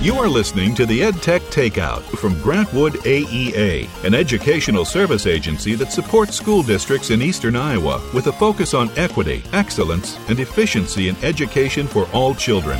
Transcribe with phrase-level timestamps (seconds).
[0.00, 5.74] You are listening to the EdTech Takeout from Grant Wood AEA, an educational service agency
[5.74, 11.08] that supports school districts in eastern Iowa with a focus on equity, excellence, and efficiency
[11.08, 12.78] in education for all children.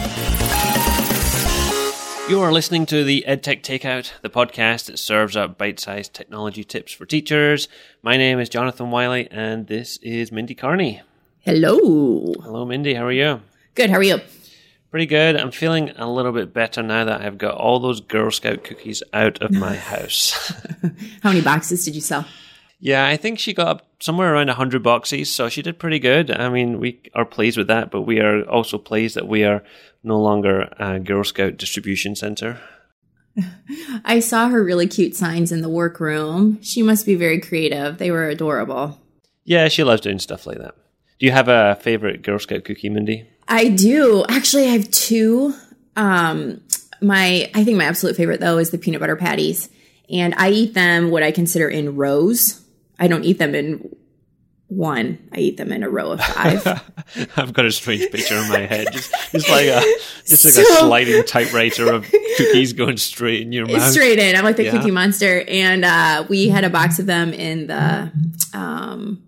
[2.28, 6.62] You are listening to the EdTech Takeout, the podcast that serves up bite sized technology
[6.62, 7.66] tips for teachers.
[8.00, 11.00] My name is Jonathan Wylie, and this is Mindy Cairney.
[11.40, 12.32] Hello.
[12.44, 12.94] Hello, Mindy.
[12.94, 13.40] How are you?
[13.74, 13.90] Good.
[13.90, 14.20] How are you?
[14.90, 15.36] Pretty good.
[15.36, 19.02] I'm feeling a little bit better now that I've got all those Girl Scout cookies
[19.12, 20.32] out of my house.
[21.22, 22.26] How many boxes did you sell?
[22.80, 26.30] Yeah, I think she got somewhere around 100 boxes, so she did pretty good.
[26.30, 29.62] I mean, we are pleased with that, but we are also pleased that we are
[30.02, 32.60] no longer a Girl Scout distribution center.
[34.04, 36.62] I saw her really cute signs in the workroom.
[36.62, 37.98] She must be very creative.
[37.98, 39.00] They were adorable.
[39.44, 40.74] Yeah, she loves doing stuff like that.
[41.18, 43.28] Do you have a favorite Girl Scout cookie, Mindy?
[43.48, 44.24] I do.
[44.28, 45.54] Actually, I have two.
[45.96, 46.60] Um,
[47.00, 49.68] my I think my absolute favorite though is the peanut butter patties,
[50.10, 52.60] and I eat them what I consider in rows.
[52.98, 53.94] I don't eat them in
[54.66, 55.18] one.
[55.32, 56.66] I eat them in a row of five.
[57.36, 58.88] I've got a strange picture in my head.
[58.92, 59.80] Just, just like a
[60.26, 62.04] just like So- a sliding typewriter of
[62.36, 63.90] cookies going straight in your mouth.
[63.92, 64.36] Straight in.
[64.36, 64.72] I'm like the Yeah.
[64.72, 65.42] cookie monster.
[65.48, 68.12] And uh, we had a box of them in the
[68.52, 69.22] um,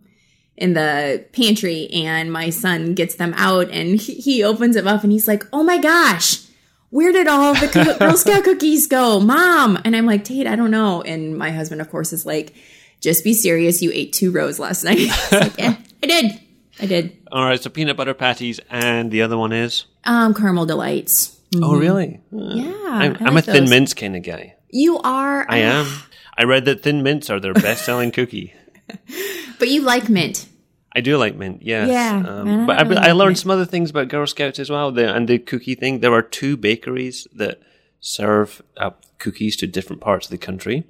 [0.61, 5.03] in the pantry, and my son gets them out, and he, he opens them up,
[5.03, 6.47] and he's like, "Oh my gosh."
[6.91, 9.79] Where did all the Girl Scout cookies go, Mom?
[9.85, 11.03] And I'm like, Tate, I don't know.
[11.03, 12.53] And my husband, of course, is like,
[13.01, 13.81] just be serious.
[13.81, 14.99] You ate two rows last night.
[15.33, 16.41] Like, yeah, I did.
[16.81, 17.17] I did.
[17.31, 19.85] All right, so peanut butter patties, and the other one is.
[20.03, 21.39] Um, caramel delights.
[21.63, 22.21] Oh, really?
[22.33, 23.71] Yeah, I'm, I'm a thin those.
[23.71, 24.57] mints kind of guy.
[24.71, 25.47] You are.
[25.49, 25.87] I am.
[26.37, 28.53] I read that thin mints are their best-selling cookie.
[29.61, 30.49] But you like mint.
[30.93, 31.89] I do like mint, yes.
[31.89, 33.39] Yeah, um, but I, really I learned mint.
[33.39, 34.91] some other things about Girl Scouts as well.
[34.91, 36.01] The, and the cookie thing.
[36.01, 37.61] There are two bakeries that
[38.01, 40.85] serve up cookies to different parts of the country,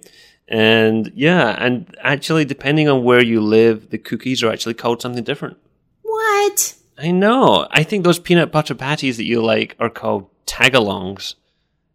[0.48, 5.24] and yeah, and actually, depending on where you live, the cookies are actually called something
[5.24, 5.58] different.
[6.02, 6.74] What?
[6.98, 7.66] I know.
[7.70, 11.34] I think those peanut butter patties that you like are called tagalongs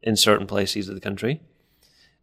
[0.02, 1.42] in certain places of the country.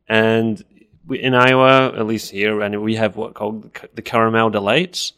[0.09, 0.63] And
[1.07, 5.13] we, in Iowa, at least here, and we have what called the caramel delights.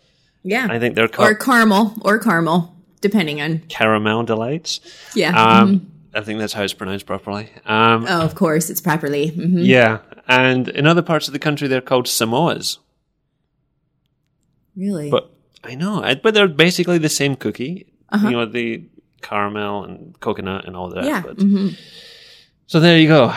[0.44, 0.68] Yeah.
[0.70, 3.60] I think they're or caramel or caramel, depending on.
[3.68, 4.80] caramel delights.
[5.14, 5.30] Yeah.
[5.36, 7.50] Um, I think that's how it's pronounced properly.
[7.66, 9.28] Um, oh, of course, it's properly.
[9.28, 12.78] hmm Yeah, and in other parts of the country, they're called Samoas.
[14.76, 15.10] Really?
[15.10, 15.30] But
[15.62, 17.86] I know, but they're basically the same cookie.
[18.10, 18.28] Uh-huh.
[18.28, 18.84] You know, the
[19.22, 21.04] caramel and coconut and all that.
[21.04, 21.22] yeah.
[21.24, 21.68] But, hmm
[22.66, 23.34] So there you go.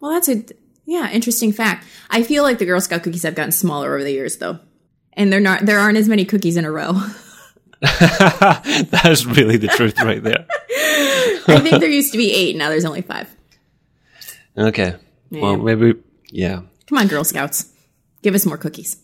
[0.00, 0.44] Well, that's a
[0.84, 1.86] yeah interesting fact.
[2.10, 4.58] I feel like the Girl Scout cookies have gotten smaller over the years, though,
[5.16, 5.66] and they're not.
[5.66, 6.92] There aren't as many cookies in a row.
[7.80, 10.46] That's really the truth right there.
[11.46, 12.56] I think there used to be eight.
[12.56, 13.34] Now there's only five.
[14.56, 14.94] Okay.
[15.30, 15.94] Well, maybe,
[16.30, 16.62] yeah.
[16.86, 17.72] Come on, Girl Scouts,
[18.22, 18.96] give us more cookies.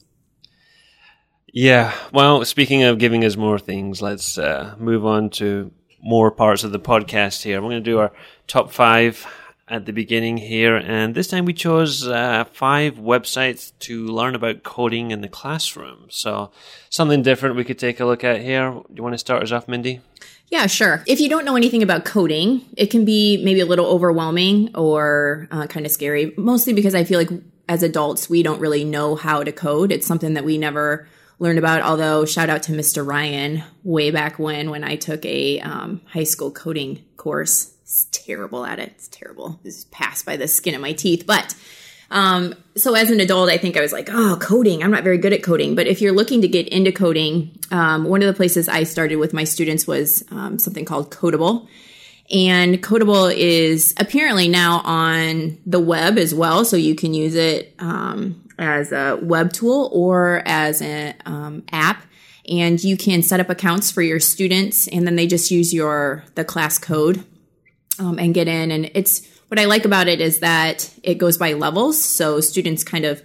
[1.52, 1.92] Yeah.
[2.12, 6.72] Well, speaking of giving us more things, let's uh, move on to more parts of
[6.72, 7.60] the podcast here.
[7.60, 8.12] We're going to do our
[8.46, 9.26] top five
[9.70, 10.76] at the beginning here.
[10.76, 16.08] And this time we chose uh, five websites to learn about coding in the classroom.
[16.10, 16.50] So
[16.90, 18.70] something different we could take a look at here.
[18.72, 20.00] Do you want to start us off, Mindy?
[20.48, 21.04] Yeah, sure.
[21.06, 25.46] If you don't know anything about coding, it can be maybe a little overwhelming or
[25.52, 27.30] uh, kind of scary, mostly because I feel like
[27.68, 29.92] as adults, we don't really know how to code.
[29.92, 31.06] It's something that we never
[31.38, 31.82] learned about.
[31.82, 33.06] Although, shout out to Mr.
[33.06, 37.72] Ryan way back when, when I took a um, high school coding course.
[37.90, 38.90] It's terrible at it.
[38.90, 39.58] It's terrible.
[39.64, 41.24] Is passed by the skin of my teeth.
[41.26, 41.56] But
[42.12, 44.84] um, so as an adult, I think I was like, oh, coding.
[44.84, 45.74] I'm not very good at coding.
[45.74, 49.16] But if you're looking to get into coding, um, one of the places I started
[49.16, 51.66] with my students was um, something called Kodable.
[52.32, 56.64] And Kodable is apparently now on the web as well.
[56.64, 62.04] So you can use it um, as a web tool or as an um, app.
[62.48, 66.24] And you can set up accounts for your students, and then they just use your
[66.34, 67.24] the class code
[68.00, 68.70] um, and get in.
[68.72, 72.02] And it's what I like about it is that it goes by levels.
[72.02, 73.22] So students kind of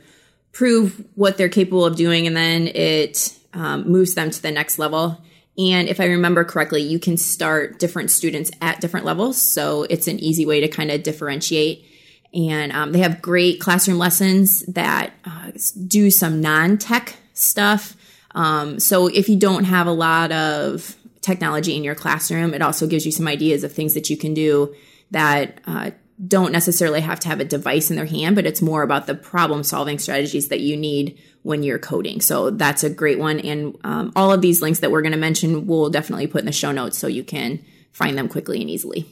[0.51, 4.77] prove what they're capable of doing, and then it um, moves them to the next
[4.77, 5.21] level.
[5.57, 9.41] And if I remember correctly, you can start different students at different levels.
[9.41, 11.85] So it's an easy way to kind of differentiate.
[12.33, 15.51] And um, they have great classroom lessons that uh,
[15.87, 17.95] do some non tech stuff.
[18.31, 22.87] Um, so if you don't have a lot of technology in your classroom, it also
[22.87, 24.73] gives you some ideas of things that you can do
[25.11, 25.91] that uh,
[26.27, 29.15] don't necessarily have to have a device in their hand, but it's more about the
[29.15, 32.21] problem solving strategies that you need when you're coding.
[32.21, 33.39] So that's a great one.
[33.39, 36.45] And um, all of these links that we're going to mention, we'll definitely put in
[36.45, 39.05] the show notes so you can find them quickly and easily.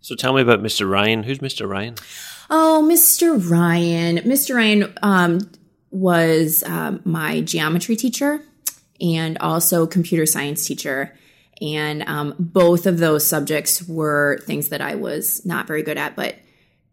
[0.00, 0.88] So tell me about Mr.
[0.88, 1.22] Ryan.
[1.22, 1.68] Who's Mr.
[1.68, 1.94] Ryan?
[2.50, 3.50] Oh, Mr.
[3.50, 4.18] Ryan.
[4.18, 4.54] Mr.
[4.56, 5.50] Ryan um,
[5.90, 8.42] was um, my geometry teacher
[9.00, 11.14] and also computer science teacher.
[11.60, 16.14] And um, both of those subjects were things that I was not very good at,
[16.14, 16.36] but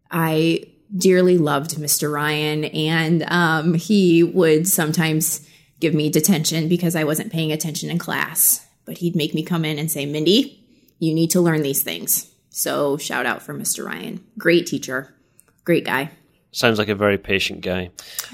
[0.10, 0.64] I
[0.96, 2.12] dearly loved Mr.
[2.12, 2.66] Ryan.
[2.66, 5.48] And um, he would sometimes
[5.80, 8.66] give me detention because I wasn't paying attention in class.
[8.86, 10.64] But he'd make me come in and say, Mindy,
[11.00, 12.32] you need to learn these things.
[12.50, 13.86] So shout out for Mr.
[13.86, 14.24] Ryan.
[14.38, 15.14] Great teacher,
[15.64, 16.12] great guy.
[16.56, 17.90] Sounds like a very patient guy.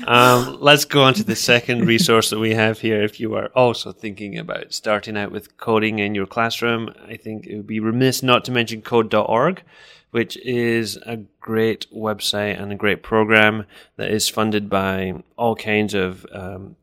[0.06, 3.02] Um, let's go on to the second resource that we have here.
[3.02, 7.48] If you are also thinking about starting out with coding in your classroom, I think
[7.48, 9.64] it would be remiss not to mention code.org,
[10.12, 13.66] which is a great website and a great program
[13.96, 16.76] that is funded by all kinds of um,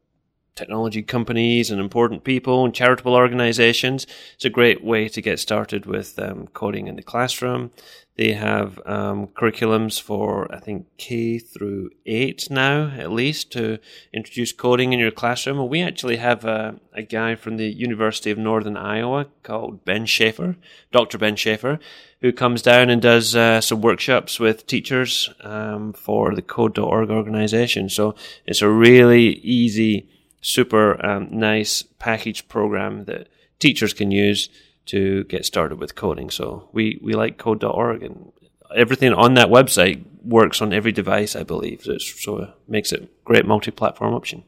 [0.56, 4.08] technology companies and important people and charitable organizations.
[4.34, 7.70] It's a great way to get started with um, coding in the classroom.
[8.18, 13.78] They have um, curriculums for, I think, K through 8 now, at least, to
[14.12, 15.68] introduce coding in your classroom.
[15.68, 20.56] We actually have a, a guy from the University of Northern Iowa called Ben Schafer,
[20.90, 21.16] Dr.
[21.16, 21.78] Ben Schafer,
[22.20, 27.88] who comes down and does uh, some workshops with teachers um, for the Code.org organization.
[27.88, 30.08] So it's a really easy,
[30.40, 33.28] super um, nice package program that
[33.60, 34.48] teachers can use
[34.88, 36.30] to get started with coding.
[36.30, 38.32] So we, we like code.org and
[38.74, 41.82] everything on that website works on every device, I believe.
[41.82, 44.44] So, so it makes it a great multi-platform option.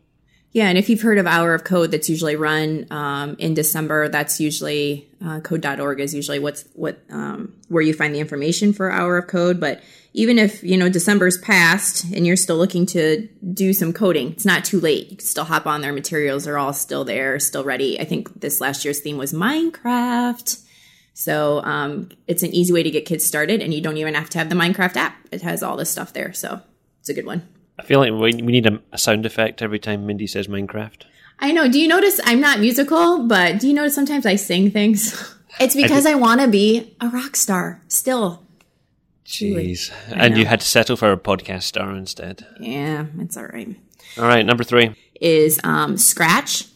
[0.53, 4.09] Yeah, and if you've heard of Hour of Code, that's usually run um, in December.
[4.09, 8.91] That's usually uh, code.org is usually what's what um, where you find the information for
[8.91, 9.61] Hour of Code.
[9.61, 9.81] But
[10.13, 14.45] even if you know December's passed and you're still looking to do some coding, it's
[14.45, 15.11] not too late.
[15.11, 15.83] You can still hop on.
[15.83, 18.01] Their materials are all still there, still ready.
[18.01, 20.65] I think this last year's theme was Minecraft.
[21.15, 24.31] So um, it's an easy way to get kids started, and you don't even have
[24.31, 25.17] to have the Minecraft app.
[25.31, 26.61] It has all this stuff there, so
[26.99, 27.47] it's a good one.
[27.81, 31.05] I feel like we, we need a, a sound effect every time Mindy says Minecraft.
[31.39, 31.67] I know.
[31.71, 35.35] Do you notice I'm not musical, but do you notice sometimes I sing things?
[35.59, 38.47] It's because I, I want to be a rock star still.
[39.27, 39.93] Jeez.
[40.09, 42.47] And you had to settle for a podcast star instead.
[42.61, 43.77] Yeah, it's all right.
[44.17, 46.67] All right, number three is um, Scratch.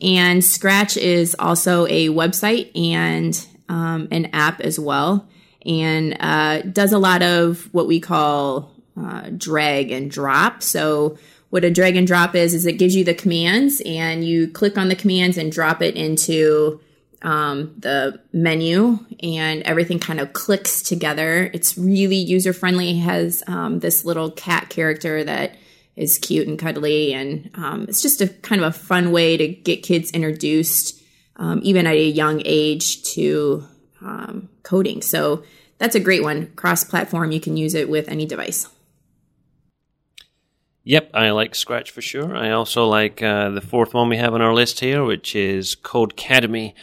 [0.00, 5.28] And Scratch is also a website and um, an app as well,
[5.64, 10.62] and uh, does a lot of what we call uh, drag and drop.
[10.62, 11.18] So
[11.50, 14.76] what a drag and drop is is it gives you the commands and you click
[14.76, 16.80] on the commands and drop it into
[17.22, 21.50] um, the menu and everything kind of clicks together.
[21.54, 25.56] It's really user friendly it has um, this little cat character that
[25.96, 29.46] is cute and cuddly and um, it's just a kind of a fun way to
[29.46, 31.00] get kids introduced
[31.36, 33.64] um, even at a young age to
[34.00, 35.02] um, coding.
[35.02, 35.44] So
[35.78, 36.48] that's a great one.
[36.56, 38.68] Cross platform you can use it with any device
[40.84, 42.36] Yep, I like Scratch for sure.
[42.36, 45.74] I also like uh, the fourth one we have on our list here, which is
[45.74, 46.74] Codecademy.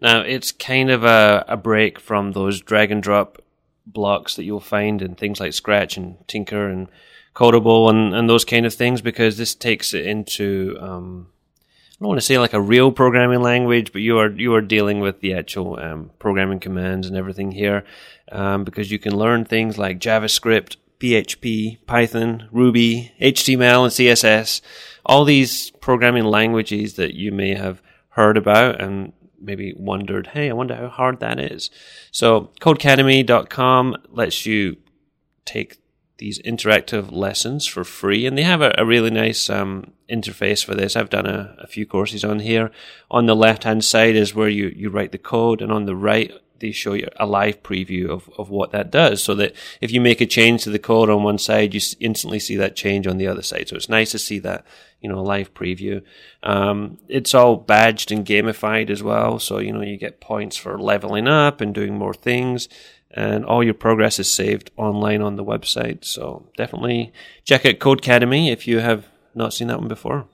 [0.00, 3.42] Now, it's kind of a, a break from those drag and drop
[3.86, 6.88] blocks that you'll find in things like Scratch and Tynker and
[7.34, 11.28] Kodable and, and those kind of things because this takes it into um,
[12.00, 14.62] I don't want to say like a real programming language, but you are you are
[14.62, 17.84] dealing with the actual um, programming commands and everything here
[18.32, 24.60] um, because you can learn things like JavaScript, PHP, Python, Ruby, HTML, and CSS,
[25.04, 30.52] all these programming languages that you may have heard about and maybe wondered, hey, I
[30.52, 31.70] wonder how hard that is.
[32.10, 34.76] So, codecademy.com lets you
[35.44, 35.78] take
[36.18, 40.74] these interactive lessons for free, and they have a, a really nice um, interface for
[40.74, 40.94] this.
[40.94, 42.70] I've done a, a few courses on here.
[43.10, 45.96] On the left hand side is where you, you write the code, and on the
[45.96, 49.90] right they show you a live preview of, of what that does so that if
[49.90, 53.06] you make a change to the code on one side, you instantly see that change
[53.06, 53.68] on the other side.
[53.68, 54.64] So it's nice to see that,
[55.00, 56.02] you know, live preview.
[56.42, 59.38] Um, it's all badged and gamified as well.
[59.38, 62.68] So, you know, you get points for leveling up and doing more things
[63.10, 66.04] and all your progress is saved online on the website.
[66.04, 67.12] So definitely
[67.44, 70.26] check out Codecademy if you have not seen that one before.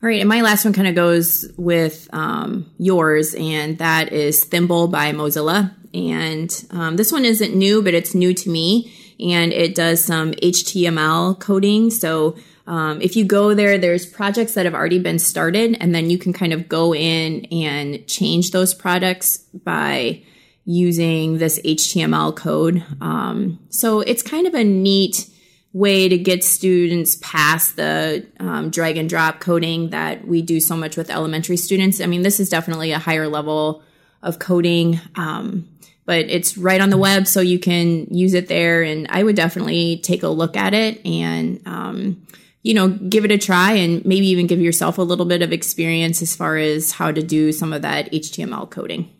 [0.00, 4.44] All right, and my last one kind of goes with um, yours, and that is
[4.44, 5.74] Thimble by Mozilla.
[5.92, 10.34] And um, this one isn't new, but it's new to me, and it does some
[10.34, 11.90] HTML coding.
[11.90, 12.36] So
[12.68, 16.18] um, if you go there, there's projects that have already been started, and then you
[16.18, 20.22] can kind of go in and change those products by
[20.64, 22.84] using this HTML code.
[23.00, 25.28] Um, so it's kind of a neat
[25.72, 30.76] way to get students past the um, drag and drop coding that we do so
[30.76, 32.00] much with elementary students.
[32.00, 33.82] I mean, this is definitely a higher level
[34.22, 34.98] of coding.
[35.14, 35.68] Um,
[36.06, 38.82] but it's right on the web, so you can use it there.
[38.82, 42.26] And I would definitely take a look at it and, um,
[42.62, 45.52] you know, give it a try and maybe even give yourself a little bit of
[45.52, 49.10] experience as far as how to do some of that HTML coding.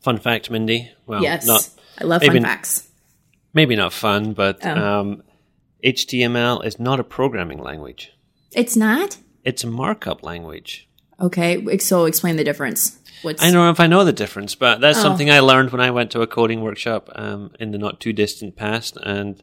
[0.00, 0.92] Fun fact, Mindy.
[1.06, 1.68] Well, yes, not
[1.98, 2.88] I love maybe- fun facts.
[3.52, 5.20] maybe not fun, but Oh.
[5.84, 8.12] HTML is not a programming language.
[8.52, 10.88] It's not It's a markup language.
[11.20, 11.78] okay.
[11.78, 12.98] So explain the difference.
[13.22, 15.02] What's I don't know if I know the difference, but that's Oh.
[15.02, 18.12] something I learned when I went to a coding workshop um, in the not too
[18.12, 18.96] distant past.
[19.02, 19.42] And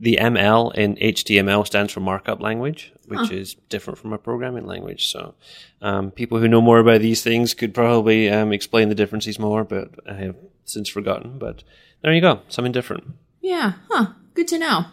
[0.00, 5.06] the ML in HTML stands for markup language, which is different from a programming language.
[5.08, 5.34] So
[5.82, 9.62] um, people who know more about these things could probably um, explain the differences more,
[9.64, 11.38] but I have since forgotten.
[11.38, 11.62] But
[12.02, 13.04] there you go, something different.
[13.40, 14.06] Yeah, huh?
[14.34, 14.86] Good to know.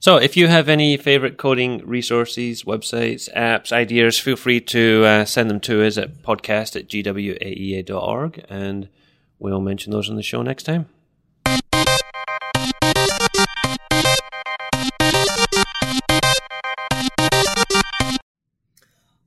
[0.00, 5.24] So, if you have any favorite coding resources, websites, apps, ideas, feel free to uh,
[5.24, 8.88] send them to us at podcast at gwaea.org and
[9.40, 10.86] we'll mention those on the show next time.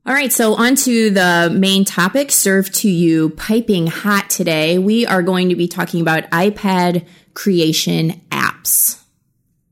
[0.04, 4.78] All right, so on to the main topic served to you piping hot today.
[4.78, 9.01] We are going to be talking about iPad creation apps.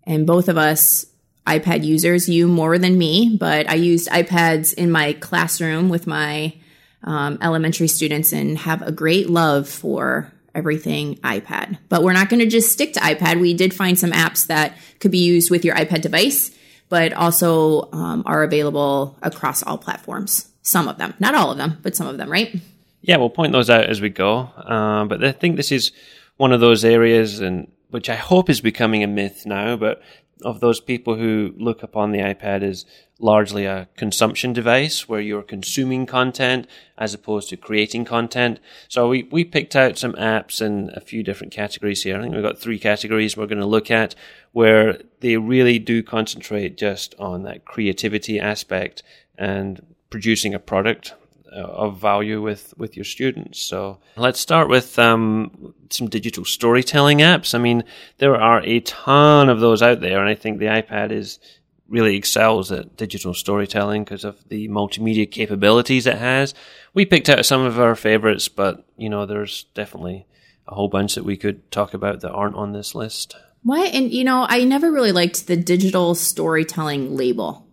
[0.10, 1.06] And both of us
[1.46, 6.56] iPad users, you more than me, but I used iPads in my classroom with my
[7.04, 11.78] um, elementary students and have a great love for everything iPad.
[11.90, 13.40] But we're not going to just stick to iPad.
[13.40, 16.52] We did find some apps that could be used with your iPad device,
[16.90, 20.50] but also um, are available across all platforms.
[20.64, 22.56] Some of them, not all of them, but some of them, right?
[23.02, 24.50] Yeah, we'll point those out as we go.
[24.58, 25.92] Uh, but I think this is
[26.38, 30.02] one of those areas, and which I hope is becoming a myth now, but
[30.44, 32.86] of those people who look upon the iPad as
[33.20, 36.66] largely a consumption device where you're consuming content
[36.98, 38.60] as opposed to creating content.
[38.88, 42.18] So we, we picked out some apps in a few different categories here.
[42.18, 44.16] I think we've got three categories we're going to look at
[44.54, 49.04] where they really do concentrate just on that creativity aspect
[49.38, 51.14] and producing a product
[51.52, 53.62] of value with with your students.
[53.62, 57.56] So let's start with um, some digital storytelling apps.
[57.56, 57.84] I mean,
[58.18, 61.40] there are a ton of those out there, and I think the iPad is
[61.88, 66.54] really excels at digital storytelling because of the multimedia capabilities it has.
[66.94, 70.28] We picked out some of our favorites, but you know, there's definitely
[70.68, 73.36] a whole bunch that we could talk about that aren't on this list.
[73.64, 73.86] Why?
[73.86, 77.66] And you know, I never really liked the digital storytelling label.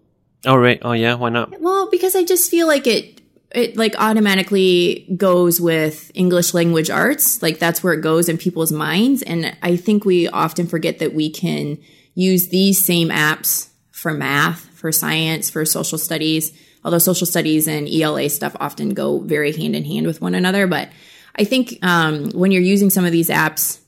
[0.45, 1.61] Oh right, oh yeah, why not?
[1.61, 3.21] Well, because I just feel like it
[3.57, 7.43] it like automatically goes with English language arts.
[7.43, 9.23] Like that's where it goes in people's minds.
[9.23, 11.79] And I think we often forget that we can
[12.15, 16.53] use these same apps for math, for science, for social studies.
[16.85, 20.67] Although social studies and ELA stuff often go very hand in hand with one another.
[20.67, 20.91] But
[21.35, 23.81] I think um, when you're using some of these apps,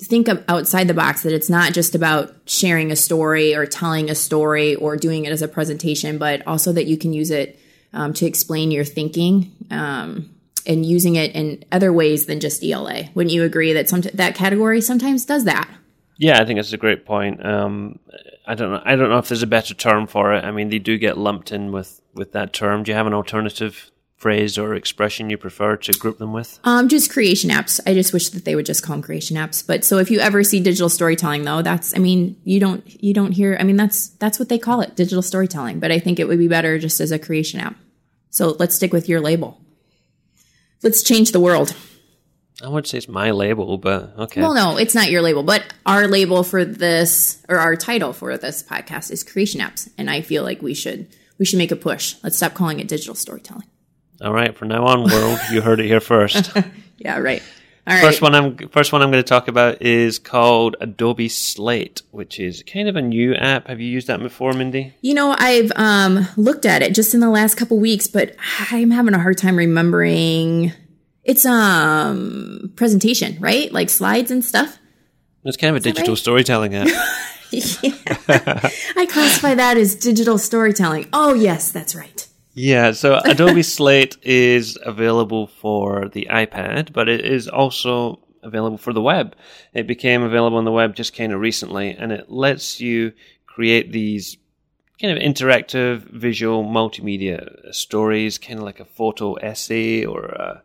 [0.00, 4.16] think outside the box that it's not just about sharing a story or telling a
[4.16, 7.56] story or doing it as a presentation, but also that you can use it
[7.92, 10.30] um, to explain your thinking um,
[10.66, 13.04] and using it in other ways than just ELA.
[13.14, 15.68] Wouldn't you agree that some that category sometimes does that?
[16.18, 17.44] Yeah, I think that's a great point.
[17.44, 17.98] Um,
[18.46, 18.82] I don't know.
[18.84, 20.44] I don't know if there's a better term for it.
[20.44, 22.82] I mean, they do get lumped in with with that term.
[22.82, 23.90] Do you have an alternative
[24.22, 26.60] phrase or expression you prefer to group them with?
[26.62, 27.80] Um, just creation apps.
[27.86, 29.66] I just wish that they would just call them creation apps.
[29.66, 33.12] But so if you ever see digital storytelling, though, that's I mean you don't you
[33.12, 33.56] don't hear.
[33.58, 35.80] I mean that's that's what they call it, digital storytelling.
[35.80, 37.76] But I think it would be better just as a creation app.
[38.32, 39.60] So let's stick with your label.
[40.82, 41.76] Let's change the world.
[42.62, 44.40] I wouldn't say it's my label, but okay.
[44.40, 48.36] Well, no, it's not your label, but our label for this or our title for
[48.36, 51.08] this podcast is creation apps, and I feel like we should
[51.38, 52.16] we should make a push.
[52.22, 53.68] Let's stop calling it digital storytelling.
[54.20, 56.52] All right, from now on, world, you heard it here first.
[56.98, 57.42] Yeah, right.
[57.84, 58.04] All right.
[58.04, 62.38] First one I'm first one I'm going to talk about is called Adobe Slate, which
[62.38, 63.66] is kind of a new app.
[63.66, 64.94] Have you used that before, Mindy?
[65.00, 68.36] You know, I've um, looked at it just in the last couple weeks, but
[68.70, 70.72] I'm having a hard time remembering.
[71.24, 73.72] It's um presentation, right?
[73.72, 74.78] Like slides and stuff.
[75.44, 76.18] It's kind of a digital right?
[76.18, 76.86] storytelling app.
[77.50, 78.70] yeah.
[78.96, 81.08] I classify that as digital storytelling.
[81.12, 82.28] Oh, yes, that's right.
[82.54, 88.92] Yeah, so Adobe Slate is available for the iPad, but it is also available for
[88.92, 89.34] the web.
[89.72, 93.12] It became available on the web just kind of recently, and it lets you
[93.46, 94.36] create these
[95.00, 100.62] kind of interactive visual multimedia stories, kind of like a photo essay or a,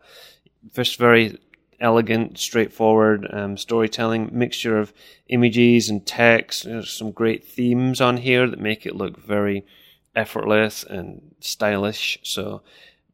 [0.74, 1.39] just very
[1.79, 4.94] elegant, straightforward um, storytelling mixture of
[5.29, 6.63] images and text.
[6.63, 9.65] There's some great themes on here that make it look very
[10.17, 12.19] effortless and stylish.
[12.24, 12.62] So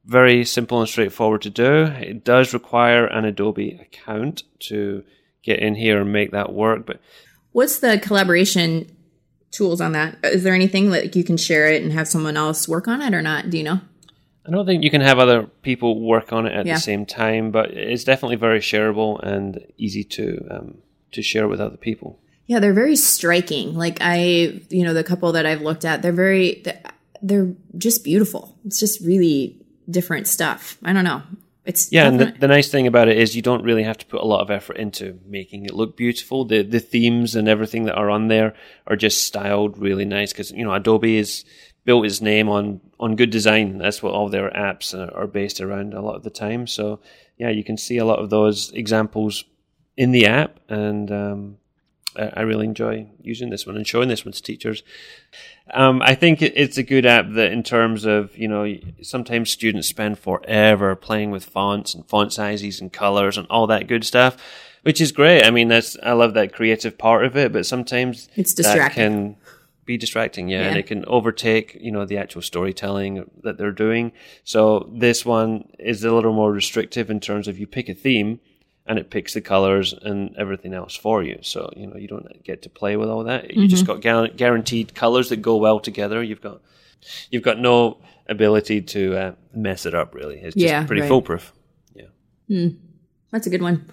[0.06, 1.86] very simple and straightforward to do.
[1.86, 5.04] It does require an Adobe account to
[5.44, 6.86] get in here and make that work.
[6.86, 7.00] But
[7.52, 8.96] what's the collaboration
[9.52, 10.18] tools on that?
[10.24, 13.14] Is there anything that you can share it and have someone else work on it
[13.14, 13.50] or not?
[13.50, 13.82] Do you know?
[14.46, 16.74] I don't think you can have other people work on it at yeah.
[16.74, 20.78] the same time, but it's definitely very shareable and easy to um,
[21.12, 22.20] to share with other people.
[22.46, 23.76] Yeah, they're very striking.
[23.76, 26.64] Like I, you know, the couple that I've looked at, they're very,
[27.22, 28.58] they're just beautiful.
[28.66, 29.58] It's just really
[29.90, 30.78] different stuff.
[30.84, 31.24] I don't know.
[31.66, 34.06] It's yeah, and the, the, nice thing about it is you don't really have to
[34.06, 36.44] put a lot of effort into making it look beautiful.
[36.44, 38.54] The the themes and everything that are on there
[38.86, 41.46] are just styled really nice because you know Adobe is
[41.86, 43.78] built its name on on good design.
[43.78, 46.68] That's what all their apps are based around a lot of the time.
[46.68, 47.00] So
[47.38, 49.46] yeah, you can see a lot of those examples
[49.96, 51.58] in the app, and um,
[52.16, 54.84] I really enjoy using this one and showing this one to teachers.
[55.74, 59.88] Um, I think it's a good app that, in terms of you know, sometimes students
[59.88, 64.38] spend forever playing with fonts and font sizes and colors and all that good stuff,
[64.84, 65.44] which is great.
[65.44, 68.94] I mean, that's I love that creative part of it, but sometimes it's distracting.
[68.96, 69.36] can
[69.86, 73.72] be distracting, yeah, yeah, and it can overtake you know the actual storytelling that they're
[73.72, 74.12] doing.
[74.44, 78.40] So this one is a little more restrictive in terms of you pick a theme
[78.86, 81.40] and it picks the colors and everything else for you.
[81.42, 83.46] So you know you don't get to play with all that.
[83.46, 83.60] Mm-hmm.
[83.62, 84.02] You just mm-hmm.
[84.02, 86.22] got guaranteed colors that go well together.
[86.22, 86.62] You've got
[87.30, 90.14] you've got no ability to uh, mess it up.
[90.14, 91.08] Really, it's just yeah, pretty right.
[91.08, 91.54] foolproof.
[91.96, 92.08] Yeah,
[92.50, 92.78] mm,
[93.32, 93.90] that's a good one.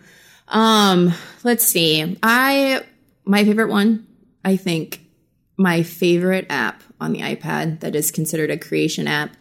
[0.48, 1.12] Um,
[1.44, 2.18] let's see.
[2.22, 2.84] I
[3.24, 4.06] my favorite one.
[4.44, 5.00] I think
[5.56, 9.36] my favorite app on the iPad that is considered a creation app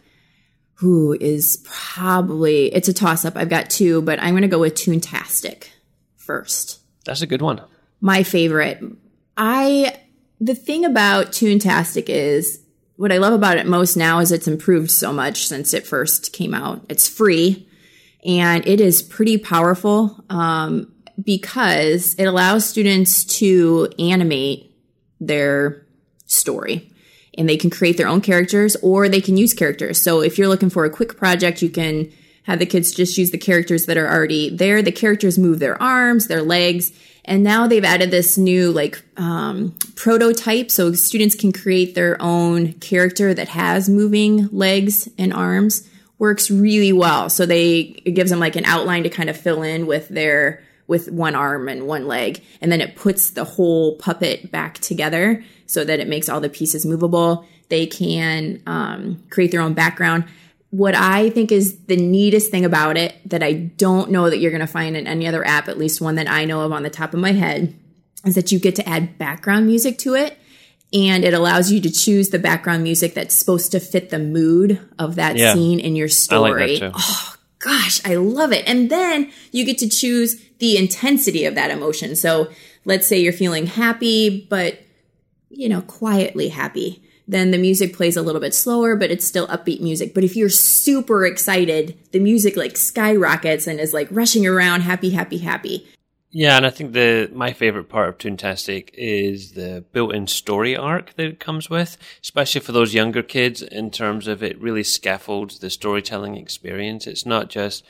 [0.80, 3.36] who is probably it's a toss up.
[3.36, 5.68] I've got two, but I'm going to go with Toontastic
[6.16, 6.80] first.
[7.04, 7.60] That's a good one.
[8.00, 8.82] My favorite.
[9.36, 9.94] I
[10.40, 12.62] the thing about Toontastic is
[12.96, 16.32] what I love about it most now is it's improved so much since it first
[16.32, 16.82] came out.
[16.88, 17.68] It's free
[18.24, 24.74] and it is pretty powerful um, because it allows students to animate
[25.20, 25.86] their
[26.24, 26.90] story
[27.40, 29.98] and they can create their own characters or they can use characters.
[29.98, 33.30] So if you're looking for a quick project, you can have the kids just use
[33.30, 34.82] the characters that are already there.
[34.82, 36.92] The characters move their arms, their legs,
[37.24, 42.74] and now they've added this new like um, prototype so students can create their own
[42.74, 45.88] character that has moving legs and arms.
[46.18, 47.30] Works really well.
[47.30, 50.62] So they it gives them like an outline to kind of fill in with their
[50.90, 52.42] with one arm and one leg.
[52.60, 56.48] And then it puts the whole puppet back together so that it makes all the
[56.48, 57.46] pieces movable.
[57.68, 60.24] They can um, create their own background.
[60.70, 64.50] What I think is the neatest thing about it that I don't know that you're
[64.50, 66.82] going to find in any other app, at least one that I know of on
[66.82, 67.78] the top of my head,
[68.24, 70.36] is that you get to add background music to it.
[70.92, 74.80] And it allows you to choose the background music that's supposed to fit the mood
[74.98, 75.54] of that yeah.
[75.54, 76.78] scene in your story.
[76.78, 78.64] Like oh, gosh, I love it.
[78.66, 82.16] And then you get to choose the intensity of that emotion.
[82.16, 82.50] So
[82.84, 84.80] let's say you're feeling happy, but
[85.50, 87.02] you know, quietly happy.
[87.28, 90.14] Then the music plays a little bit slower, but it's still upbeat music.
[90.14, 95.10] But if you're super excited, the music like skyrockets and is like rushing around, happy,
[95.10, 95.86] happy, happy.
[96.32, 101.14] Yeah, and I think the my favorite part of Toontastic is the built-in story arc
[101.14, 103.62] that it comes with, especially for those younger kids.
[103.62, 107.08] In terms of it, really scaffolds the storytelling experience.
[107.08, 107.84] It's not just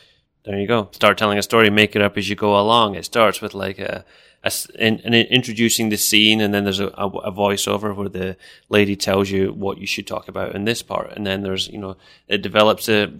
[0.45, 2.95] there you go, start telling a story, make it up as you go along.
[2.95, 4.07] It starts with like a,
[4.43, 8.39] a in, in introducing the scene, and then there's a, a, a voiceover where the
[8.71, 11.79] lady tells you what you should talk about in this part, and then there's you
[11.79, 13.13] know it develops a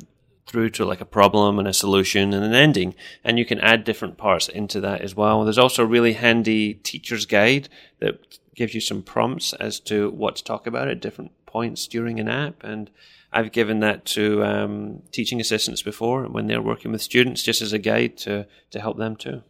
[0.47, 2.95] through to like a problem and a solution and an ending.
[3.23, 5.45] And you can add different parts into that as well.
[5.45, 7.69] There's also a really handy teacher's guide
[8.01, 12.19] that gives you some prompts as to what to talk about at different points during
[12.19, 12.63] an app.
[12.65, 12.91] And
[13.33, 17.73] I've given that to um, teaching assistants before when they're working with students, just as
[17.73, 19.43] a guide to, to help them too.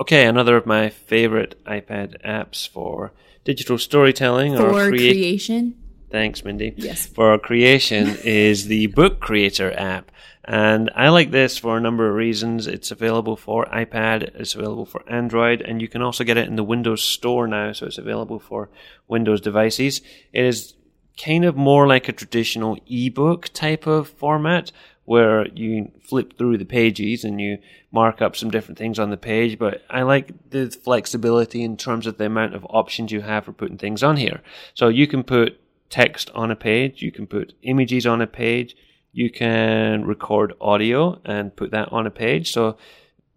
[0.00, 3.12] Okay, another of my favorite iPad apps for
[3.44, 5.74] digital storytelling for or crea- creation.
[6.10, 6.74] Thanks, Mindy.
[6.76, 7.06] Yes.
[7.06, 10.10] For our creation is the Book Creator app.
[10.44, 12.66] And I like this for a number of reasons.
[12.66, 16.56] It's available for iPad, it's available for Android, and you can also get it in
[16.56, 18.70] the Windows Store now, so it's available for
[19.06, 20.00] Windows devices.
[20.32, 20.74] It is
[21.22, 24.72] kind of more like a traditional ebook type of format
[25.04, 27.58] where you flip through the pages and you
[27.90, 32.06] mark up some different things on the page, but I like the flexibility in terms
[32.06, 34.40] of the amount of options you have for putting things on here.
[34.72, 38.76] So you can put text on a page, you can put images on a page,
[39.12, 42.52] you can record audio and put that on a page.
[42.52, 42.76] So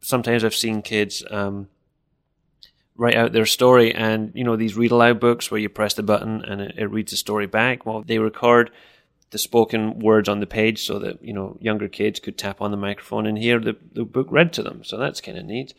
[0.01, 1.69] sometimes I've seen kids um,
[2.95, 6.03] write out their story, and you know these read aloud books where you press the
[6.03, 7.85] button and it, it reads the story back.
[7.85, 8.71] Well, they record
[9.31, 12.71] the spoken words on the page so that you know younger kids could tap on
[12.71, 14.83] the microphone and hear the, the book read to them.
[14.83, 15.73] So that's kind of neat.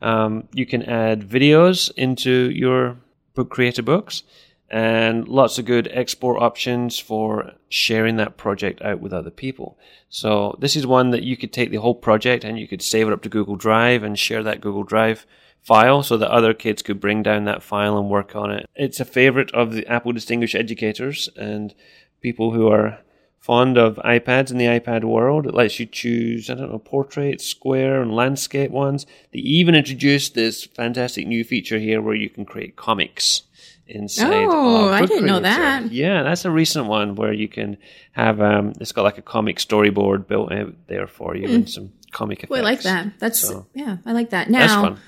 [0.00, 2.96] Um, you can add videos into your
[3.34, 4.22] book creator books
[4.70, 9.78] and lots of good export options for sharing that project out with other people.
[10.08, 13.06] So this is one that you could take the whole project and you could save
[13.06, 15.26] it up to Google Drive and share that Google Drive
[15.60, 18.66] file so that other kids could bring down that file and work on it.
[18.74, 21.74] It's a favorite of the Apple Distinguished Educators and
[22.20, 22.98] people who are
[23.44, 25.46] fond of iPads in the iPad world.
[25.46, 29.04] It lets you choose, I don't know, portrait, square, and landscape ones.
[29.32, 33.42] They even introduced this fantastic new feature here where you can create comics
[33.86, 34.46] inside.
[34.48, 35.90] Oh, I didn't know that.
[35.92, 37.76] Yeah, that's a recent one where you can
[38.12, 41.92] have um, it's got like a comic storyboard built out there for you and some
[42.10, 42.52] comic effects.
[42.52, 43.18] Oh, I like that.
[43.18, 44.48] That's So- yeah, I like that.
[44.48, 44.98] That's Now, fun.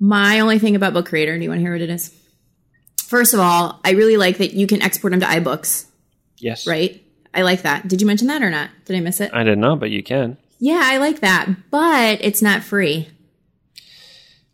[0.00, 1.36] my only thing about Book Creator.
[1.36, 2.14] Do you want to hear what it is?
[3.06, 5.86] First of all, I really like that you can export them to iBooks.
[6.38, 7.04] Yes, Right?
[7.34, 7.88] I like that.
[7.88, 8.70] Did you mention that or not?
[8.84, 9.30] Did I miss it?
[9.32, 10.36] I didn't know, but you can.
[10.58, 13.08] yeah, I like that, but it's not free.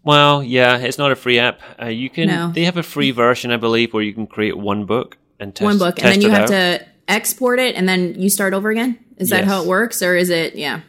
[0.05, 1.61] Well, yeah, it's not a free app.
[1.81, 2.29] Uh, you can.
[2.29, 2.51] No.
[2.53, 5.65] They have a free version, I believe, where you can create one book and test
[5.65, 6.49] One book, and then you have out.
[6.49, 8.99] to export it, and then you start over again.
[9.19, 9.49] Is that Yes.
[9.49, 10.55] how it works, or is it?
[10.55, 10.81] Yeah,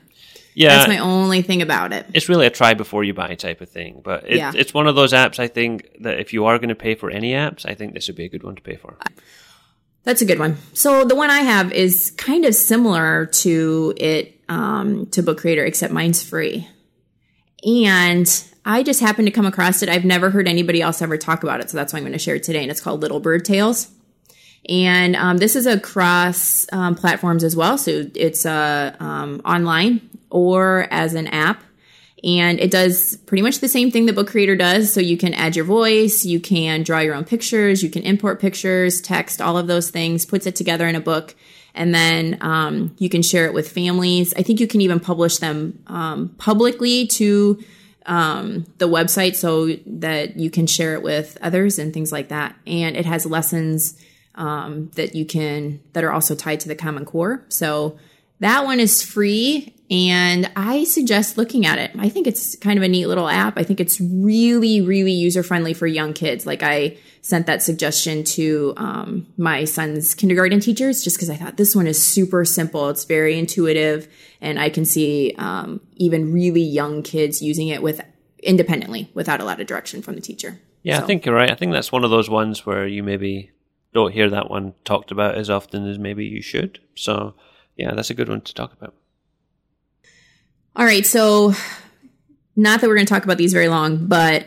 [0.54, 2.06] Yeah, that's my only thing about it.
[2.14, 4.02] it's really a try before you buy type of thing.
[4.04, 4.52] But it, Yeah.
[4.56, 5.40] it's one of those apps.
[5.40, 8.08] I think that if you are going to pay for any apps, I think this
[8.08, 8.98] would be a good one to pay for.
[10.04, 10.58] That's a good one.
[10.74, 15.66] So the one I have is kind of similar to it um, to Book Creator,
[15.66, 16.68] except mine's free.
[17.66, 18.28] And
[18.70, 19.90] I just happened to come across it.
[19.90, 22.20] I've never heard anybody else ever talk about it, so that's why I'm going to
[22.20, 22.62] share it today.
[22.62, 23.90] And it's called Little Bird Tales.
[24.68, 27.80] And um, this is across um, platforms as well.
[27.80, 31.64] So it's uh, um, online or as an app.
[32.24, 34.94] And it does pretty much the same thing that Book Creator does.
[34.94, 38.40] So you can add your voice, you can draw your own pictures, you can import
[38.40, 41.34] pictures, text, all of those things, puts it together in a book.
[41.74, 44.32] And then um, you can share it with families.
[44.38, 47.64] I think you can even publish them um, publicly to
[48.10, 52.56] um, the website so that you can share it with others and things like that.
[52.66, 53.98] And it has lessons
[54.36, 57.46] um, that you can that are also tied to the Common Core.
[57.50, 58.00] So
[58.40, 61.92] that one is free, and I suggest looking at it.
[62.00, 63.58] I think it's kind of a neat little app.
[63.58, 66.46] I think it's really, really user friendly for young kids.
[66.46, 71.58] Like I sent that suggestion to um, my son's kindergarten teachers just because I thought
[71.58, 72.90] this one is super simple.
[72.90, 74.08] It's very intuitive,
[74.42, 78.02] and I can see um, even really young kids using it with
[78.42, 80.60] independently without a lot of direction from the teacher.
[80.84, 81.52] Yeah, So- I think you're right.
[81.52, 83.52] I think that's one of those ones where you maybe
[83.94, 86.80] don't hear that one talked about as often as maybe you should.
[86.96, 87.34] So,
[87.76, 88.94] yeah, that's a good one to talk about.
[90.76, 91.54] All right, so
[92.56, 94.46] not that we're going to talk about these very long, but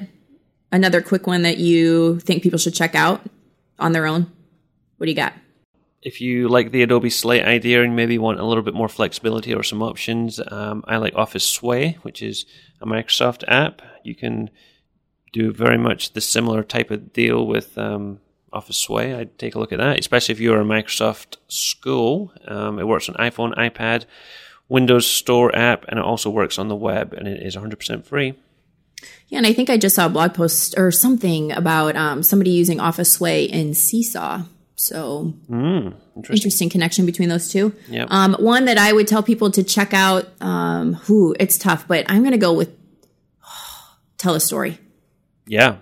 [0.73, 3.21] another quick one that you think people should check out
[3.79, 4.33] on their own.
[4.97, 5.35] What do you got?
[6.01, 9.55] If you like the Adobe Slate idea and maybe want a little bit more flexibility
[9.55, 12.45] or some options, um, I like Office Sway, which is
[12.81, 13.83] a Microsoft app.
[14.03, 14.51] You can
[15.33, 18.19] do very much the similar type of deal with um,
[18.53, 19.15] Office Sway.
[19.15, 22.33] I'd take a look at that, especially if you're a Microsoft school.
[22.49, 24.05] Um, it works on iPhone, iPad,
[24.69, 28.35] Windows Store app, and it also works on the web, and it is 100% free.
[29.29, 32.51] Yeah, and I think I just saw a blog post or something about um, somebody
[32.51, 34.43] using Office Sway in Seesaw.
[34.77, 36.35] So Mm, interesting.
[36.37, 37.73] interesting connection between those two.
[37.89, 38.09] Yep.
[38.11, 40.29] Um, one that I would tell people to check out.
[40.43, 42.71] Um, who it's tough, but I'm going to go with
[44.19, 44.79] Telestory.
[45.47, 45.77] Yeah,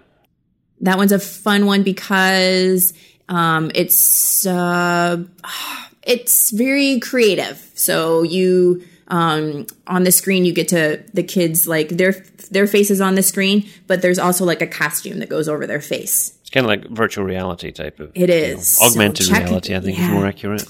[0.81, 2.93] That one's a fun one because
[3.29, 5.23] um, it's uh,
[6.03, 7.71] it's very creative.
[7.75, 12.13] So you um, on the screen you get to the kids like their
[12.51, 15.81] their faces on the screen, but there's also like a costume that goes over their
[15.81, 16.39] face.
[16.41, 18.13] it's kind of like virtual reality type of.
[18.15, 19.75] It is you know, augmented So reality.
[19.75, 20.65] I think is more accurate.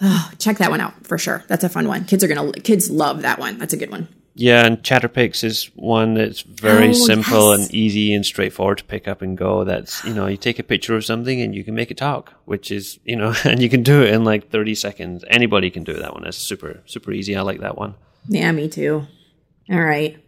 [0.00, 1.44] Oh, Check that one out for sure.
[1.48, 2.04] That's a fun one.
[2.04, 3.58] Kids are gonna kids love that one.
[3.58, 4.08] That's a good one.
[4.34, 7.66] Yeah, and Chatterpix is one that's very Oh, simple yes.
[7.66, 9.62] and easy and straightforward to pick up and go.
[9.64, 12.32] That's you know, you take a picture of something and you can make it talk,
[12.46, 15.22] which is you know, and you can do it in like thirty seconds.
[15.28, 16.22] Anybody can do that one.
[16.24, 17.36] That's super super easy.
[17.36, 17.94] I like that one.
[18.26, 19.06] Yeah, me too.
[19.70, 20.18] All right.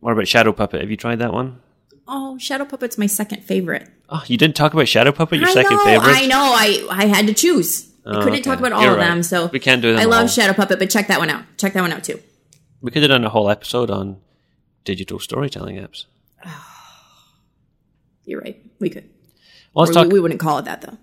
[0.00, 0.80] What about Shadow Puppet?
[0.80, 1.60] Have you tried that one?
[2.08, 3.90] Oh, Shadow Puppet's my second favorite.
[4.08, 6.16] Oh, you didn't talk about Shadow Puppet, your I second know, favorite.
[6.16, 6.40] I know.
[6.56, 7.90] I I had to choose.
[8.06, 8.42] I Oh, couldn't okay.
[8.42, 9.08] talk about all You're of right.
[9.08, 10.28] them, so We can't do them I love all.
[10.28, 11.42] Shadow Puppet, but check that one out.
[11.58, 12.20] Check that one out too.
[12.86, 14.18] We could have done a whole episode on
[14.84, 16.04] digital storytelling apps.
[18.24, 18.62] You're right.
[18.78, 19.10] We could.
[19.74, 20.06] Well, let's Or talk.
[20.06, 20.96] we, we wouldn't call it that though.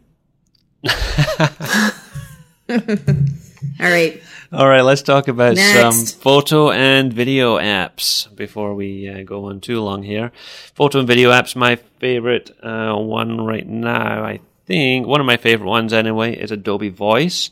[3.83, 4.23] all right.
[4.53, 6.11] All right, let's talk about Next.
[6.11, 10.31] some photo and video apps before we uh, go on too long here.
[10.75, 15.35] Photo and video apps, my favorite uh, one right now, I think, one of my
[15.35, 17.49] favorite ones anyway, is Adobe Voice.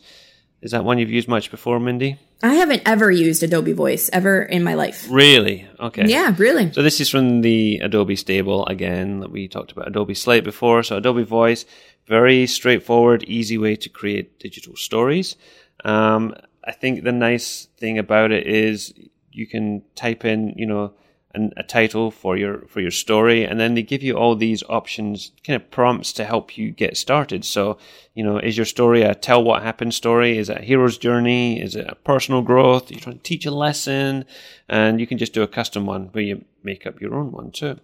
[0.62, 2.18] Is that one you've used much before, Mindy?
[2.42, 5.06] I haven't ever used Adobe Voice ever in my life.
[5.08, 5.68] Really?
[5.78, 6.06] Okay.
[6.06, 6.72] Yeah, really.
[6.72, 10.82] So this is from the Adobe stable again that we talked about Adobe Slate before.
[10.82, 11.64] So Adobe Voice,
[12.08, 15.36] very straightforward, easy way to create digital stories.
[15.84, 18.92] Um, I think the nice thing about it is
[19.30, 20.94] you can type in, you know,
[21.34, 25.32] a title for your for your story, and then they give you all these options,
[25.44, 27.44] kind of prompts to help you get started.
[27.44, 27.78] So,
[28.14, 30.38] you know, is your story a tell what happened story?
[30.38, 31.60] Is it a hero's journey?
[31.60, 32.90] Is it a personal growth?
[32.90, 34.24] You're trying to teach a lesson,
[34.68, 37.50] and you can just do a custom one where you make up your own one
[37.50, 37.80] too.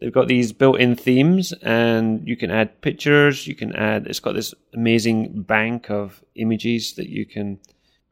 [0.00, 3.48] They've got these built-in themes, and you can add pictures.
[3.48, 4.06] You can add.
[4.06, 7.58] It's got this amazing bank of images that you can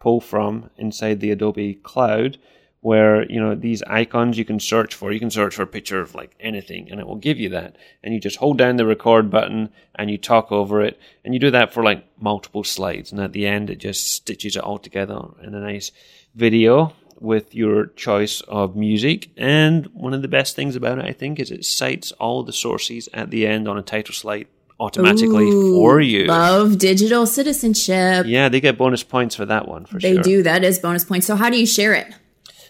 [0.00, 2.38] pull from inside the Adobe Cloud
[2.86, 6.00] where you know these icons you can search for you can search for a picture
[6.00, 7.70] of like anything and it will give you that
[8.02, 10.94] and you just hold down the record button and you talk over it
[11.24, 14.54] and you do that for like multiple slides and at the end it just stitches
[14.56, 15.90] it all together in a nice
[16.34, 21.12] video with your choice of music and one of the best things about it i
[21.12, 24.46] think is it cites all the sources at the end on a title slide
[24.78, 28.26] automatically Ooh, for you Love digital citizenship.
[28.28, 30.42] yeah they get bonus points for that one for They sure They do.
[30.42, 31.26] That is bonus points.
[31.26, 32.08] So how do you share it?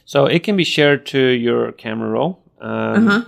[0.06, 3.22] So it can be shared to your camera roll, um, Uh-huh.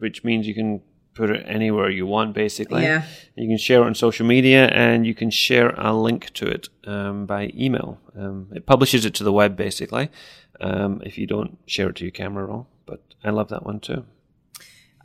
[0.00, 0.80] which means you can
[1.14, 2.82] put it anywhere you want, basically.
[2.82, 3.02] Yeah.
[3.36, 6.68] You can share it on social media, and you can share a link to it
[6.86, 7.98] um, by email.
[8.18, 10.08] Um, it publishes it to the web, basically,
[10.60, 12.66] um, if you don't share it to your camera roll.
[12.86, 14.04] But I love that one too.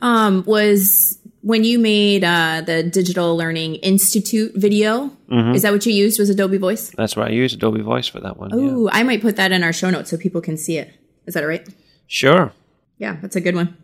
[0.02, 5.10] Um, was when you made uh, the Digital Learning Institute video.
[5.30, 5.54] Mm-hmm.
[5.54, 6.18] Is that what you used?
[6.18, 6.90] Was Adobe Voice?
[6.96, 8.50] That's why I use Adobe Voice for that one.
[8.58, 8.90] yeah.
[8.92, 10.94] I might put that in our show notes so people can see it.
[11.30, 11.64] Is that all right?
[12.08, 12.52] Sure.
[12.98, 13.76] Yeah, that's a good one.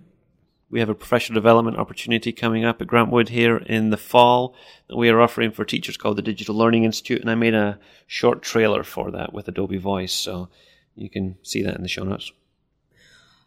[0.68, 4.56] We have a professional development opportunity coming up at Grant Wood here in the fall
[4.88, 7.78] that we are offering for teachers called the Digital Learning Institute, and I made a
[8.08, 10.48] short trailer for that with Adobe Voice, so
[10.96, 12.32] you can see that in the show notes.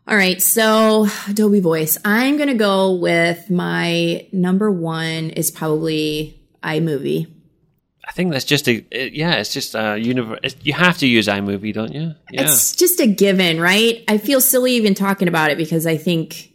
[0.07, 1.97] All right, so Adobe Voice.
[2.05, 7.27] I'm going to go with my number one is probably iMovie.
[8.09, 10.55] I think that's just a it- yeah, it's just a universe.
[10.63, 12.15] You have to use iMovie, don't you?
[12.31, 14.03] Yeah, It's just a given, right?
[14.07, 16.51] I feel silly even talking about it because I think,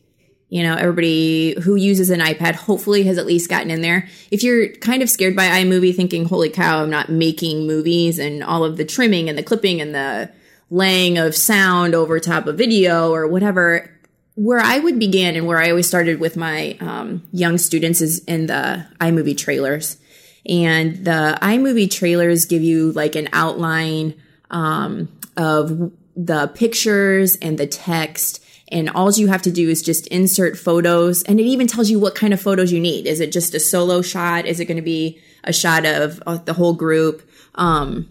[0.49, 4.09] you know, everybody who uses an iPad hopefully has at least gotten in there.
[4.33, 8.43] If you're kind of scared by iMovie, thinking, holy cow, I'm not making movies and
[8.43, 10.33] all of the trimming and the clipping and the
[10.71, 13.91] laying of sound over top of video or whatever,
[14.35, 18.25] where I would begin and where I always started with my um, young students is
[18.25, 19.99] in the iMovie trailers.
[20.47, 24.15] And the iMovie trailers give you like an outline
[24.51, 28.45] um, of the pictures and the text.
[28.69, 31.23] And all you have to do is just insert photos.
[31.23, 33.07] And it even tells you what kind of photos you need.
[33.07, 34.47] Is it just a solo shot?
[34.47, 37.29] Is it going to be a shot of, of the whole group?
[37.55, 38.09] Um,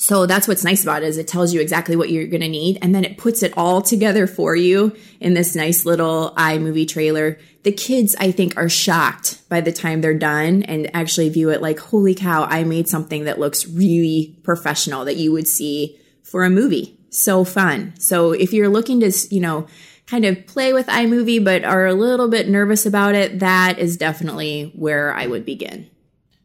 [0.00, 2.48] so that's what's nice about it is it tells you exactly what you're going to
[2.48, 6.88] need and then it puts it all together for you in this nice little iMovie
[6.88, 7.36] trailer.
[7.64, 11.60] The kids I think are shocked by the time they're done and actually view it
[11.60, 16.44] like holy cow, I made something that looks really professional that you would see for
[16.44, 16.96] a movie.
[17.10, 17.94] So fun.
[17.98, 19.66] So if you're looking to, you know,
[20.06, 23.96] kind of play with iMovie but are a little bit nervous about it, that is
[23.96, 25.90] definitely where I would begin.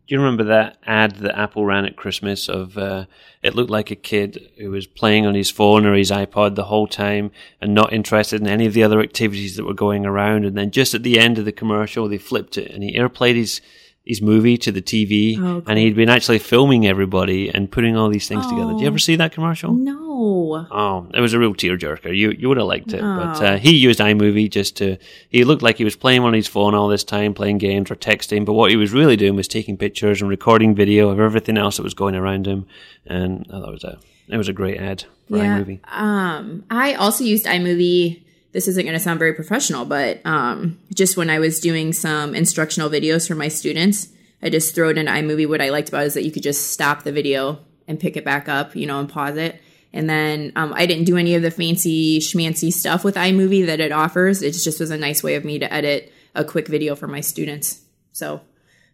[0.06, 3.06] Do you remember that ad that Apple ran at Christmas of uh,
[3.42, 6.66] it looked like a kid who was playing on his phone or his iPod the
[6.66, 10.44] whole time and not interested in any of the other activities that were going around
[10.46, 13.36] and then just at the end of the commercial they flipped it and he airplayed
[13.38, 13.62] his
[14.06, 18.10] his movie to the TV Oh, and he'd been actually filming everybody and putting all
[18.10, 18.72] these things together.
[18.74, 18.88] Do you Oh.
[18.88, 19.72] ever see that commercial?
[19.74, 20.03] No.
[20.16, 22.16] Oh, it was a real tearjerker.
[22.16, 23.46] You you would have liked it, but Oh.
[23.46, 24.98] uh, he used iMovie just to.
[25.30, 27.96] He looked like he was playing on his phone all this time, playing games or
[27.96, 28.46] texting.
[28.46, 31.78] But what he was really doing was taking pictures and recording video of everything else
[31.78, 32.66] that was going around him.
[33.06, 34.00] And I thought it was a
[34.30, 35.80] it was a great ad for iMovie.
[35.92, 38.22] Um, I also used iMovie.
[38.52, 42.36] This isn't going to sound very professional, but um, just when I was doing some
[42.36, 44.10] instructional videos for my students,
[44.44, 45.50] I just throw it into iMovie.
[45.50, 48.16] What I liked about it is that you could just stop the video and pick
[48.16, 49.60] it back up, you know, and pause it.
[49.94, 53.80] And then um, I didn't do any of the fancy schmancy stuff with iMovie that
[53.80, 54.42] it offers.
[54.42, 57.22] It just was a nice way of me to edit a quick video for my
[57.22, 57.82] students.
[58.12, 58.42] So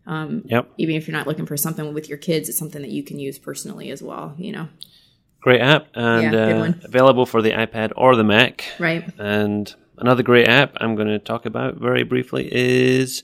[0.05, 3.03] Yep, even if you're not looking for something with your kids, it's something that you
[3.03, 4.67] can use personally as well, you know?
[5.41, 8.65] great app, and Yeah, uh, available for the iPad or the Mac.
[8.79, 9.09] Right.
[9.17, 13.23] And another great app I'm going to talk about very briefly is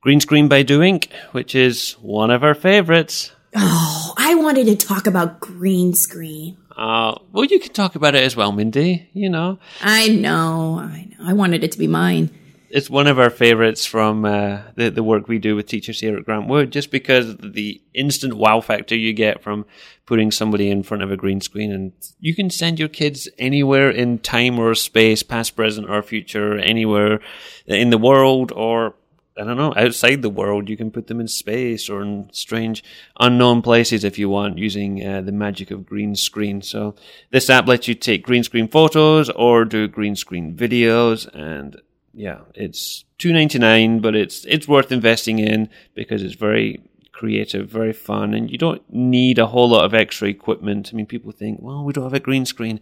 [0.00, 3.32] Green Screen by Do Ink, which is one of our favorites.
[3.54, 6.56] Oh, I wanted to talk about green screen.
[6.76, 9.08] Uh, well, you can talk about it as well, Mindy.
[9.12, 11.26] You know, I know, I know.
[11.26, 12.30] I wanted it to be mine.
[12.70, 16.16] it's one of our favorites from uh, the the work we do with teachers here
[16.16, 19.66] at Grant Wood, just because the instant wow factor you get from
[20.06, 23.90] putting somebody in front of a green screen, and you can send your kids anywhere
[23.90, 27.20] in time or space, past, present, or future, anywhere
[27.66, 28.94] in the world, or
[29.38, 30.68] I don't know, outside the world.
[30.68, 32.84] You can put them in space or in strange,
[33.18, 36.60] unknown places if you want, using uh, the magic of green screen.
[36.60, 36.94] So
[37.30, 41.80] this app lets you take green screen photos or do green screen videos, and
[42.12, 47.70] yeah, it's two ninety nine, but it's it's worth investing in because it's very creative,
[47.70, 50.90] very fun, and you don't need a whole lot of extra equipment.
[50.92, 52.80] I mean, people think, well, we don't have a green screen.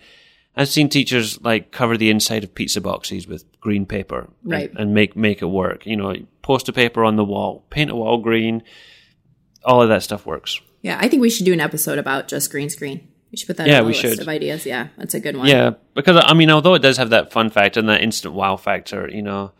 [0.57, 4.81] I've seen teachers like cover the inside of pizza boxes with green paper, right, and,
[4.81, 5.87] and make make it work.
[5.87, 8.63] You know, poster paper on the wall, paint a wall green.
[9.65, 10.61] All of that stuff works.
[10.83, 13.09] Yeah, I think we should do an episode about just green screen.
[13.31, 13.69] We should put that.
[13.69, 14.21] Yeah, on we list should.
[14.21, 15.47] Of ideas, yeah, that's a good one.
[15.47, 18.57] Yeah, because I mean, although it does have that fun factor and that instant wow
[18.57, 19.53] factor, you know,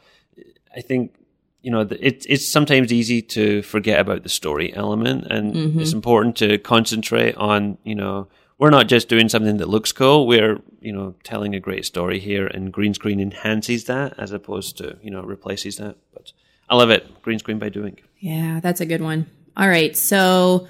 [0.75, 1.15] I think
[1.63, 5.81] you know it, it's sometimes easy to forget about the story element, and mm-hmm.
[5.81, 8.29] it's important to concentrate on you know
[8.61, 10.27] we're not just Do Ink something that looks cool.
[10.27, 14.77] We're, you know, telling a great story here and green screen enhances that as opposed
[14.79, 15.97] to, you know, replaces that.
[16.13, 16.33] But
[16.69, 17.23] I love it.
[17.23, 17.99] Green screen by doing.
[18.19, 19.31] Yeah, that's a good one.
[19.57, 19.97] All right.
[19.97, 20.69] So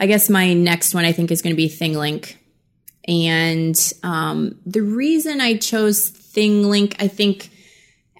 [0.00, 2.34] I guess my next one I think is going to be ThingLink.
[3.06, 7.50] And um, the reason I chose ThingLink, I think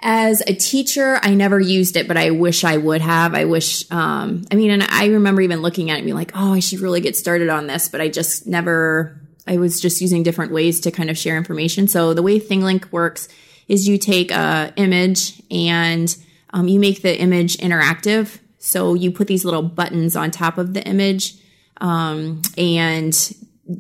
[0.01, 3.35] as a teacher, I never used it, but I wish I would have.
[3.35, 6.33] I wish, um, I mean, and I remember even looking at it and being like,
[6.35, 10.01] oh, I should really get started on this, but I just never, I was just
[10.01, 11.89] using different ways to kind of share information.
[11.89, 13.29] So the way ThingLink works
[13.67, 16.17] is you take a image and
[16.51, 18.39] um, you make the image interactive.
[18.59, 21.35] So you put these little buttons on top of the image
[21.81, 23.15] um, and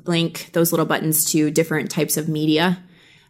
[0.04, 2.82] link those little buttons to different types of media.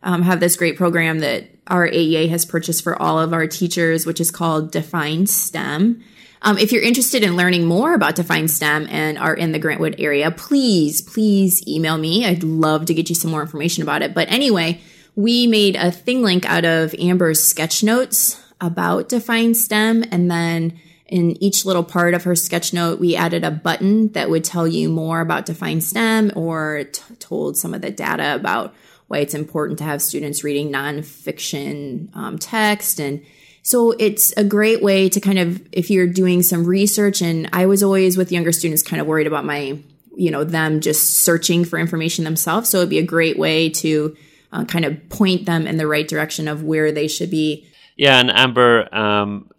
[0.03, 4.07] Um, have this great program that our AEA has purchased for all of our teachers,
[4.07, 6.03] which is called Define STEM.
[6.43, 9.81] Um, if you're interested in learning more about Define STEM and are in the Grant
[9.81, 12.25] Wood area, please, please email me.
[12.25, 14.15] I'd love to get you some more information about it.
[14.15, 14.81] But anyway,
[15.17, 20.05] we made a ThingLink out of Amber's sketch notes about Define STEM.
[20.13, 24.31] And then in each little part of her sketch note, we added a button that
[24.31, 28.75] would tell you more about Define STEM or t- told some of the data about
[29.09, 33.01] why it's important to have students reading nonfiction um, text.
[33.01, 33.25] And
[33.63, 37.67] so it's a great way to kind of, if you're doing some research, and I
[37.67, 39.79] was always with younger students kind of worried about my,
[40.17, 42.69] you know, them just searching for information themselves.
[42.69, 44.17] So it'd be a great way to
[44.53, 47.67] uh, kind of point them in the right direction of where they should be.
[47.97, 49.51] Yeah, and Amber, um,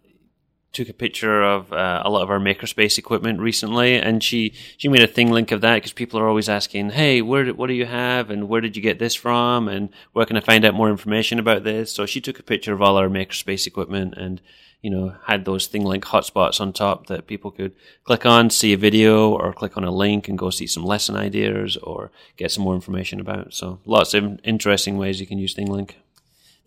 [0.72, 4.88] took a picture of uh, a lot of our makerspace equipment recently, and she she
[4.88, 7.86] made a ThingLink of that because people are always asking, "Hey, where what do you
[7.86, 10.90] have, and where did you get this from, and where can I find out more
[10.90, 14.40] information about this?" So she took a picture of all our makerspace equipment and
[14.82, 17.72] you know had those thing ThingLink hotspots on top that people could
[18.04, 21.16] click on, see a video, or click on a link and go see some lesson
[21.16, 23.54] ideas or get some more information about.
[23.54, 25.92] So lots of interesting ways you can use ThingLink.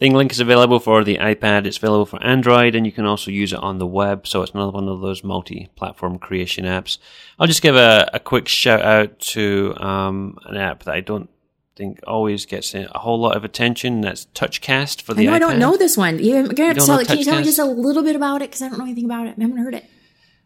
[0.04, 3.54] ThingLink is available for the iPad, it's available for Android, and you can also use
[3.54, 4.28] it on the web.
[4.28, 6.98] So it's another one of those multi platform creation apps.
[7.40, 11.30] I'll just give a, a quick shout out to um, an app that I don't
[11.78, 14.02] think always gets a whole lot of attention.
[14.02, 15.36] That's TouchCast for the I know iPad.
[15.36, 16.20] I don't know this one.
[16.20, 18.50] You, can you tell me just a little bit about it?
[18.50, 19.36] Because I don't know anything about it.
[19.38, 19.86] I haven't heard it.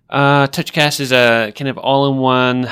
[0.07, 2.69] Uh, TouchCast is a kind of all in one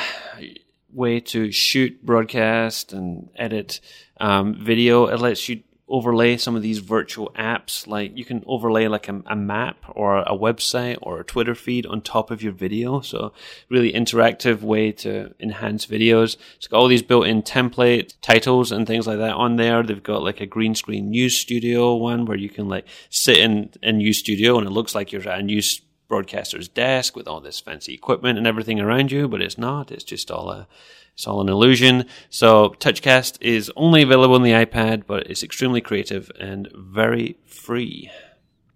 [0.94, 3.82] way to shoot, broadcast, and edit
[4.22, 5.08] um, video.
[5.08, 7.86] It lets you overlay some of these virtual apps.
[7.86, 11.86] Like you can overlay like a, a, map or a website or a Twitter feed
[11.86, 13.02] on top of your video.
[13.02, 13.34] So
[13.70, 16.38] really interactive way to enhance videos.
[16.56, 19.84] It's got all these built-in template titles and things like that on there.
[19.84, 23.72] They've got like a green screen news studio one where you can like sit in
[23.84, 27.42] in news studio and it looks like you're at a news broadcaster's desk with all
[27.42, 29.92] this fancy equipment and everything around you, but it's not.
[29.92, 30.68] It's just all a
[31.16, 32.06] it's all an illusion.
[32.30, 38.12] So TouchCast is only available on the iPad, but it's extremely creative and very free.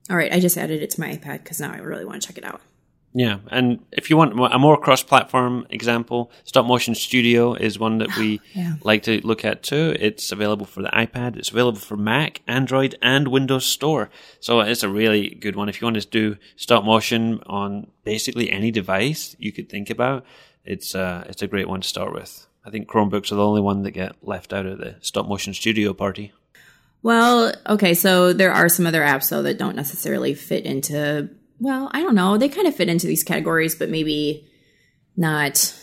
[0.10, 2.28] All right, I just added it to my iPad because now I really want to
[2.28, 2.62] check it out.
[3.12, 8.16] Yeah, and if you want a more cross-platform example, Stop Motion Studio is one that
[8.18, 8.76] we yeah.
[8.84, 9.96] like to look at too.
[10.00, 14.10] It's available for the iPad, it's available for Mac, Android, and Windows Store.
[14.40, 15.70] So it's a really good one.
[15.70, 20.24] If you want to do stop motion on basically any device you could think about,
[20.70, 22.46] it's uh, it's a great one to start with.
[22.64, 25.54] I think Chromebooks are the only one that get left out of the stop motion
[25.54, 26.32] studio party.
[27.02, 31.30] Well, okay, so there are some other apps though that don't necessarily fit into.
[31.60, 32.38] Well, I don't know.
[32.38, 34.48] They kind of fit into these categories, but maybe
[35.18, 35.74] not.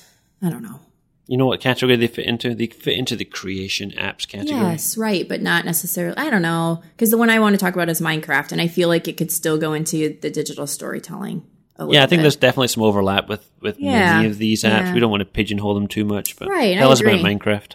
[0.41, 0.81] I don't know.
[1.27, 2.55] You know what category they fit into?
[2.55, 4.61] They fit into the creation apps category.
[4.61, 6.17] Yes, right, but not necessarily.
[6.17, 8.69] I don't know because the one I want to talk about is Minecraft, and I
[8.69, 11.45] feel like it could still go into the digital storytelling.
[11.79, 12.23] Yeah, I think bit.
[12.23, 14.87] there's definitely some overlap with with yeah, many of these apps.
[14.87, 14.95] Yeah.
[14.95, 17.21] We don't want to pigeonhole them too much, but right, tell I us agree.
[17.21, 17.75] about Minecraft.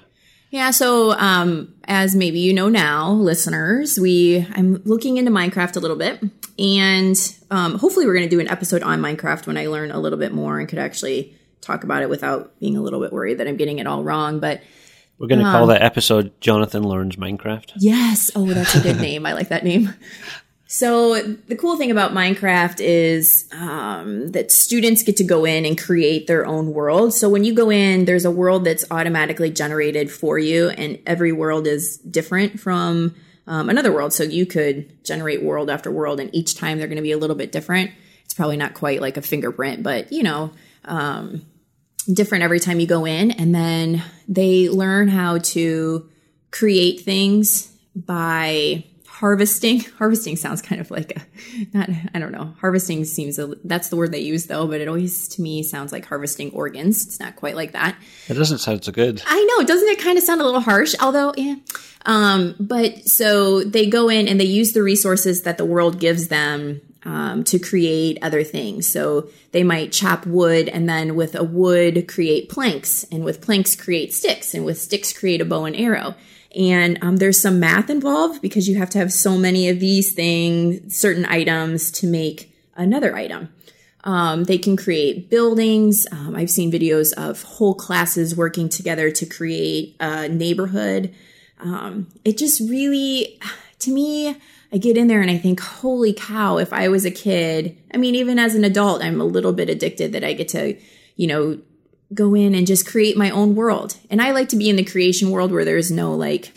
[0.51, 5.79] Yeah, so um, as maybe you know now, listeners, we I'm looking into Minecraft a
[5.79, 6.21] little bit,
[6.59, 7.15] and
[7.49, 10.19] um, hopefully we're going to do an episode on Minecraft when I learn a little
[10.19, 13.47] bit more and could actually talk about it without being a little bit worried that
[13.47, 14.39] I'm getting it all wrong.
[14.39, 14.61] But
[15.17, 18.29] we're going to um, call that episode "Jonathan Learns Minecraft." Yes.
[18.35, 19.25] Oh, that's a good name.
[19.25, 19.93] I like that name.
[20.73, 25.77] So the cool thing about Minecraft is um, that students get to go in and
[25.77, 27.13] create their own world.
[27.13, 31.33] So when you go in, there's a world that's automatically generated for you, and every
[31.33, 33.13] world is different from
[33.47, 34.13] um, another world.
[34.13, 37.17] So you could generate world after world, and each time they're going to be a
[37.17, 37.91] little bit different.
[38.23, 40.51] It's probably not quite like a fingerprint, but you know,
[40.85, 41.45] um,
[42.13, 43.31] different every time you go in.
[43.31, 46.09] And then they learn how to
[46.49, 48.85] create things by
[49.21, 49.79] harvesting.
[49.99, 51.21] Harvesting sounds kind of like a
[51.73, 52.55] not i don't know.
[52.59, 55.91] Harvesting seems a, that's the word they use though but it always to me sounds
[55.91, 57.05] like harvesting organs.
[57.05, 57.95] It's not quite like that.
[58.27, 59.21] It doesn't sound so good.
[59.25, 59.65] I know.
[59.65, 60.95] Doesn't it kind of sound a little harsh?
[60.99, 61.55] Although yeah.
[62.07, 66.29] Um, but so they go in and they use the resources that the world gives
[66.29, 68.87] them um, to create other things.
[68.87, 73.75] So they might chop wood and then with a wood create planks, and with planks
[73.75, 76.15] create sticks, and with sticks create a bow and arrow.
[76.55, 80.13] And um, there's some math involved because you have to have so many of these
[80.13, 83.49] things, certain items to make another item.
[84.03, 86.07] Um, they can create buildings.
[86.11, 91.13] Um, I've seen videos of whole classes working together to create a neighborhood.
[91.59, 93.39] Um, it just really,
[93.79, 94.35] to me,
[94.73, 97.97] I get in there and I think, holy cow, if I was a kid, I
[97.97, 100.77] mean, even as an adult, I'm a little bit addicted that I get to,
[101.15, 101.59] you know,
[102.13, 103.97] go in and just create my own world.
[104.09, 106.51] And I like to be in the creation world where there's no like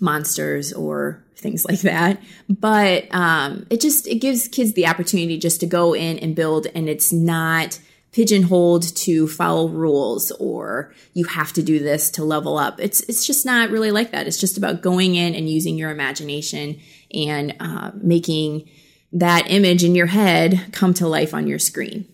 [0.00, 2.20] monsters or things like that.
[2.48, 6.66] But um, it just it gives kids the opportunity just to go in and build,
[6.74, 7.80] and it's not
[8.12, 12.80] pigeonholed to follow rules or you have to do this to level up.
[12.80, 14.26] It's it's just not really like that.
[14.26, 16.80] It's just about going in and using your imagination
[17.12, 18.68] and uh, making
[19.12, 22.06] that image in your head come to life on your screen.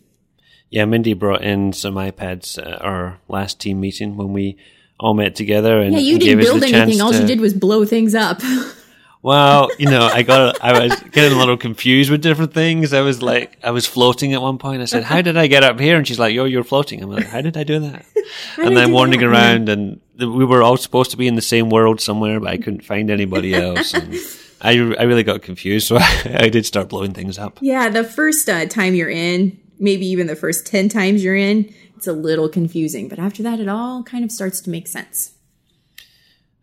[0.75, 4.57] Yeah, Mindy brought in some iPads at our last team meeting when we
[4.99, 5.81] all met together.
[5.81, 7.01] And yeah, you didn't build anything.
[7.01, 8.41] All you did was blow things up.
[9.23, 12.93] well, you know, I got I was getting a little confused with different things.
[12.93, 14.83] I was like, I was floating at one point.
[14.83, 17.11] I said, "How did I get up here?" And she's like, "Yo, you're floating." I'm
[17.13, 18.05] like, "How did I do that?"
[18.59, 19.29] and then wandering that?
[19.29, 22.57] around, and we were all supposed to be in the same world somewhere, but I
[22.57, 23.95] couldn't find anybody else.
[23.95, 24.13] And
[24.61, 27.59] I I really got confused, so I, I did start blowing things up.
[27.61, 31.73] Yeah, the first uh, time you're in, maybe even the first 10 times you're in,
[31.97, 33.09] it's a little confusing.
[33.09, 35.33] But after that, it all kind of starts to make sense.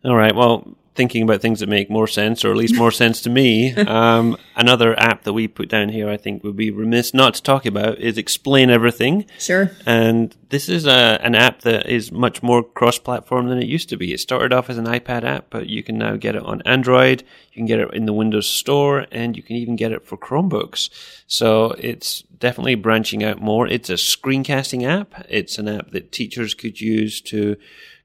[0.04, 0.34] All right.
[0.34, 3.74] Well, thinking about things that make more sense, or at least more sense to me,
[3.76, 7.42] um, another app that we put down here, I think would be remiss not to
[7.42, 9.24] talk about, is Explain Everything.
[9.38, 9.70] Sure.
[9.86, 13.96] And this is a, an app that is much more cross-platform than it used to
[13.96, 14.12] be.
[14.12, 17.22] It started off as an iPad app, but you can now get it on Android,
[17.52, 20.18] you can get it in the Windows Store, and you can even get it for
[20.18, 20.90] Chromebooks.
[21.26, 23.66] So it's definitely branching out more.
[23.66, 25.24] It's a screencasting app.
[25.28, 27.56] It's an app that teachers could use to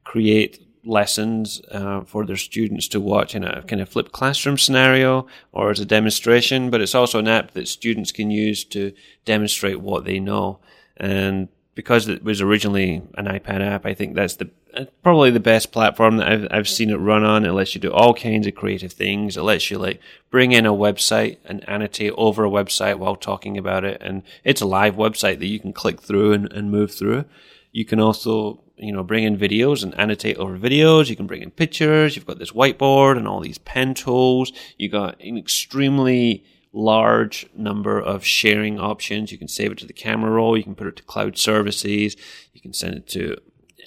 [0.04, 5.28] create lessons uh, for their students to watch in a kind of flipped classroom scenario
[5.52, 8.94] or as a demonstration, but it's also an app that students can use to
[9.26, 10.60] demonstrate what they know.
[10.96, 15.40] And because it was originally an iPad app, I think that's the uh, probably the
[15.40, 17.46] best platform that I've I've seen it run on.
[17.46, 19.38] It lets you do all kinds of creative things.
[19.38, 20.00] It lets you like
[20.32, 24.62] bring in a website and annotate over a website while talking about it, and it's
[24.62, 27.26] a live website that you can click through and, and move through.
[27.72, 31.10] You can also you know, bring in videos and annotate over videos.
[31.10, 32.16] You can bring in pictures.
[32.16, 34.52] You've got this whiteboard and all these pen tools.
[34.78, 39.32] You got an extremely large number of sharing options.
[39.32, 40.58] You can save it to the camera roll.
[40.58, 42.16] You can put it to cloud services.
[42.54, 43.38] You can send it to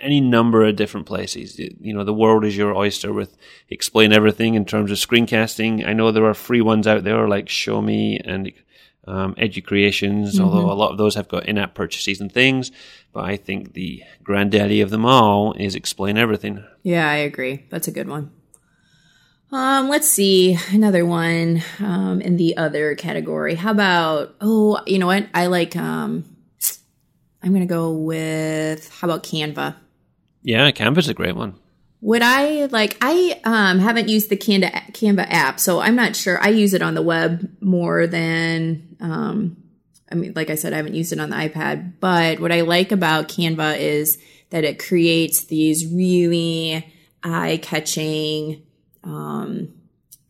[0.00, 1.58] any number of different places.
[1.58, 3.36] You know, the world is your oyster with
[3.68, 5.86] explain everything in terms of screencasting.
[5.86, 8.52] I know there are free ones out there like Show Me and
[9.06, 10.44] um, Educreations, mm-hmm.
[10.44, 12.70] although a lot of those have got in-app purchases and things.
[13.12, 16.64] But I think the granddaddy of them all is Explain Everything.
[16.82, 17.66] Yeah, I agree.
[17.70, 18.30] That's a good one.
[19.52, 23.56] Um, let's see another one um, in the other category.
[23.56, 25.26] How about oh, you know what?
[25.34, 25.74] I like.
[25.74, 26.36] Um,
[27.42, 29.74] I'm gonna go with how about Canva?
[30.42, 31.58] Yeah, Canva's a great one.
[32.02, 32.96] Would I like?
[33.00, 36.42] I um, haven't used the Canva Canva app, so I'm not sure.
[36.42, 39.60] I use it on the web more than um,
[40.10, 42.62] I mean, like I said, I haven't used it on the iPad, but what I
[42.62, 44.18] like about Canva is
[44.50, 46.84] that it creates these really
[47.22, 48.62] eye catching,
[49.04, 49.72] um,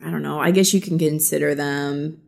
[0.04, 2.20] I don't know, I guess you can consider them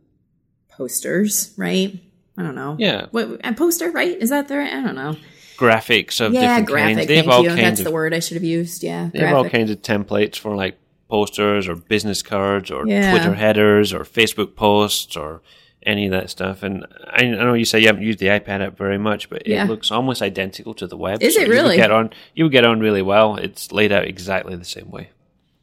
[0.69, 1.99] posters, right?
[2.37, 2.75] I don't know.
[2.79, 3.07] Yeah.
[3.11, 4.17] What, a poster, right?
[4.17, 4.73] Is that the right?
[4.73, 5.15] I don't know.
[5.63, 6.95] Graphics of Yeah, different graphic.
[6.97, 7.07] kinds.
[7.07, 7.49] They have all you.
[7.49, 8.83] kinds That's of the word I should have used.
[8.83, 9.09] Yeah.
[9.13, 10.77] They have all kinds of templates for like
[11.09, 13.11] posters or business cards or Yeah.
[13.11, 15.41] Twitter headers or Facebook posts or
[15.85, 16.63] any of that stuff.
[16.63, 19.45] And I, I know you say you haven't used the iPad app very much, but
[19.45, 19.65] Yeah.
[19.65, 21.21] it looks almost identical to the web.
[21.21, 21.75] Is it you really?
[21.75, 23.35] get on, you would get on really well.
[23.35, 25.09] It's laid out exactly the same way.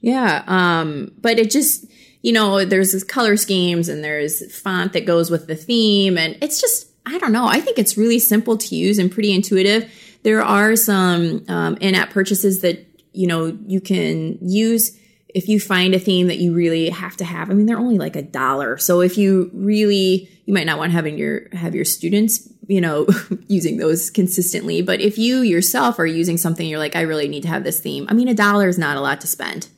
[0.01, 0.43] Yeah.
[0.47, 1.87] Um, but it just,
[2.23, 6.19] you know, there's this color schemes and there's font that goes with the theme.
[6.19, 7.47] And it's just, I don't know.
[7.47, 9.91] I think it's really simple to use and pretty intuitive.
[10.23, 14.97] There are some um, in app purchases that, you know, you can use
[15.29, 17.51] if you find a theme that you really have to have.
[17.51, 18.79] I mean, they're only like a dollar.
[18.79, 23.07] So if you really, you might not want having your, have your students, you know,
[23.47, 24.83] using those consistently.
[24.83, 27.81] But if you yourself are using something, you're like, I really need to have this
[27.81, 28.07] theme.
[28.09, 29.69] I mean, a dollar is not a lot to spend.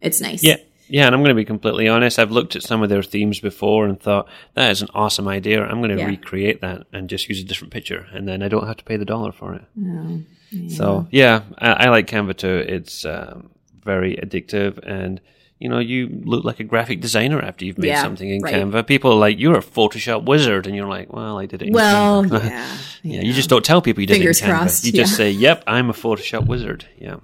[0.00, 0.42] It's nice.
[0.44, 0.56] Yeah.
[0.88, 2.18] Yeah, and I'm going to be completely honest.
[2.18, 5.62] I've looked at some of their themes before and thought that is an awesome idea.
[5.64, 6.06] I'm going to Yeah.
[6.08, 8.96] recreate that and just use a different picture, and then I don't have to pay
[8.96, 9.62] the dollar for it.
[9.82, 10.20] Oh,
[10.68, 12.64] So yeah, I, I like Canva too.
[12.68, 13.50] It's um,
[13.82, 15.20] very addictive, and
[15.58, 18.54] you know, you look like a graphic designer after you've made Yeah, something in right.
[18.54, 18.86] Canva.
[18.86, 21.72] People are like, "You're a Photoshop wizard," and you're like, "Well, I did it." In
[21.74, 22.76] Well, Canva." yeah.
[23.02, 23.20] yeah.
[23.22, 24.58] You just don't tell people you did Fingers it in Canva.
[24.58, 27.16] crossed, you just say, "Yep, I'm a Photoshop wizard." Yeah.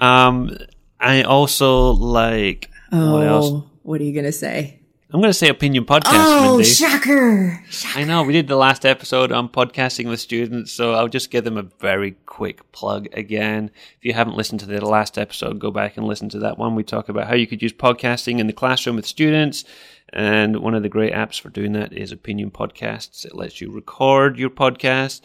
[0.00, 0.56] Um,
[1.04, 2.70] I also like.
[2.88, 3.46] What oh, else?
[3.50, 4.80] Oh, what are you going to say?
[5.12, 6.12] I'm going to say opinion podcast.
[6.14, 6.64] Oh, Mindy.
[6.64, 7.62] shocker.
[7.94, 11.44] I know we did the last episode on podcasting with students, so I'll just give
[11.44, 13.70] them a very quick plug again.
[13.98, 16.74] If you haven't listened to the last episode, go back and listen to that one.
[16.74, 19.64] We talk about how you could use podcasting in the classroom with students,
[20.10, 23.26] and one of the great apps for doing that is Opinion Podcasts.
[23.26, 25.20] It lets you record your podcast.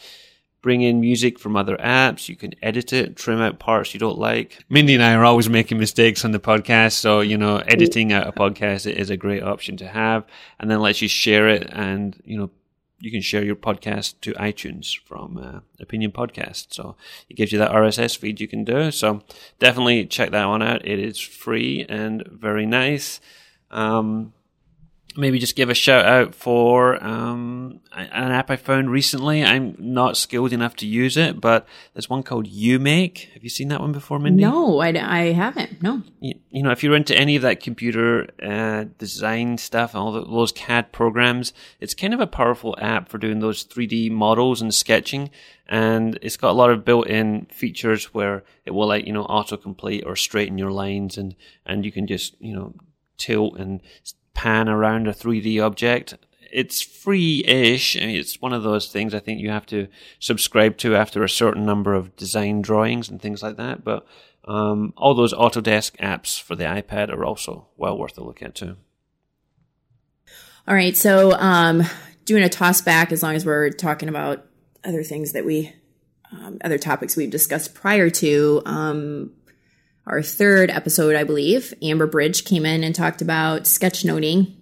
[0.62, 2.28] Bring in music from other apps.
[2.28, 4.64] You can edit it, trim out parts you don't like.
[4.70, 8.28] Mindy and I are always making mistakes on the podcast, so you know, editing out
[8.28, 10.26] a podcast is a great option to have,
[10.60, 12.49] and then lets you share it, and you know,
[12.99, 16.74] you can share your podcast to iTunes from uh, Opinion Podcast.
[16.74, 16.95] So
[17.30, 18.91] it gives you that RSS feed you can do.
[18.91, 19.22] So
[19.60, 20.86] definitely check that one out.
[20.86, 23.22] It is free and very nice.
[23.72, 24.34] Um,
[25.16, 29.43] maybe just give a shout out for um, an app I found recently.
[29.43, 33.32] I'm not skilled enough to use it, but there's one called UMake.
[33.34, 34.43] Have you seen that one before, Mindy?
[34.43, 35.82] No, I, I haven't.
[35.82, 36.03] No.
[36.20, 40.22] you, you know, if you're into any of that computer uh, design stuff, all the,
[40.22, 44.74] those CAD programs, it's kind of a powerful app for doing those 3D models and
[44.74, 45.32] sketching.
[45.68, 50.05] And it's got a lot of built-in features where it will, like, you know, autocomplete
[50.05, 52.74] or straighten your lines, and and you can just, you know,
[53.20, 53.82] tilt and
[54.34, 56.15] pan around a 3D object.
[56.51, 57.95] It's free-ish.
[57.95, 59.88] I mean, it's one of those things I think you have to
[60.19, 63.84] subscribe to after a certain number of design drawings and things like that.
[63.84, 64.07] But
[64.45, 68.55] um, all those Autodesk apps for the iPad are also well worth a look at
[68.55, 68.77] too.
[70.67, 70.95] All right.
[70.95, 71.84] So, um,
[72.25, 74.45] doing a toss back as long as we're talking about
[74.84, 75.73] other things that we,
[76.32, 79.32] um, other topics we've discussed prior to, um,
[80.10, 84.55] our third episode, I believe, Amber Bridge came in and talked about sketchnoting.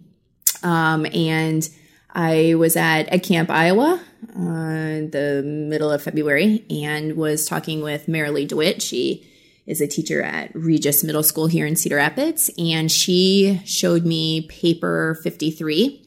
[0.62, 1.68] Um, and
[2.14, 4.02] I was at Ed Camp, Iowa,
[4.36, 8.82] uh, the middle of February, and was talking with Marilee DeWitt.
[8.82, 9.26] She
[9.66, 14.48] is a teacher at Regis Middle School here in Cedar Rapids, and she showed me
[14.48, 16.04] paper 53.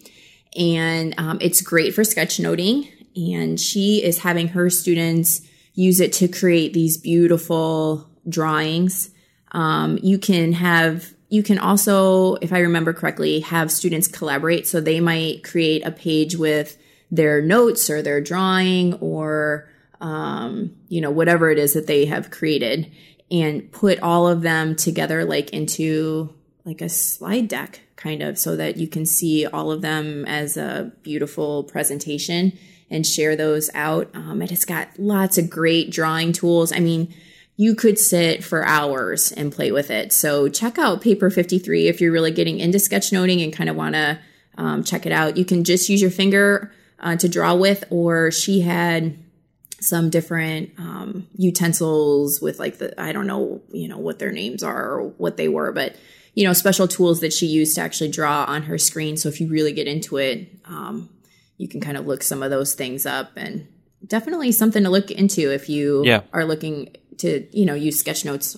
[0.58, 2.90] And um, it's great for sketchnoting.
[3.16, 5.42] And she is having her students
[5.74, 9.10] use it to create these beautiful drawings.
[9.52, 14.66] Um, you can have you can also, if I remember correctly, have students collaborate.
[14.66, 16.76] So they might create a page with
[17.10, 19.70] their notes or their drawing or,
[20.00, 22.90] um, you know, whatever it is that they have created
[23.30, 26.34] and put all of them together like into
[26.64, 30.56] like a slide deck kind of so that you can see all of them as
[30.56, 32.58] a beautiful presentation
[32.90, 34.10] and share those out.
[34.14, 36.72] Um, it has got lots of great drawing tools.
[36.72, 37.14] I mean,
[37.56, 40.12] you could sit for hours and play with it.
[40.12, 43.94] So check out Paper 53 if you're really getting into sketchnoting and kind of want
[43.94, 44.18] to
[44.56, 45.36] um, check it out.
[45.36, 49.18] You can just use your finger uh, to draw with, or she had
[49.80, 54.62] some different um, utensils with like the I don't know you know what their names
[54.62, 55.96] are or what they were, but
[56.34, 59.16] you know special tools that she used to actually draw on her screen.
[59.16, 61.08] So if you really get into it, um,
[61.56, 63.66] you can kind of look some of those things up and
[64.06, 66.22] definitely something to look into if you Yeah.
[66.32, 68.56] are looking to you know use sketch notes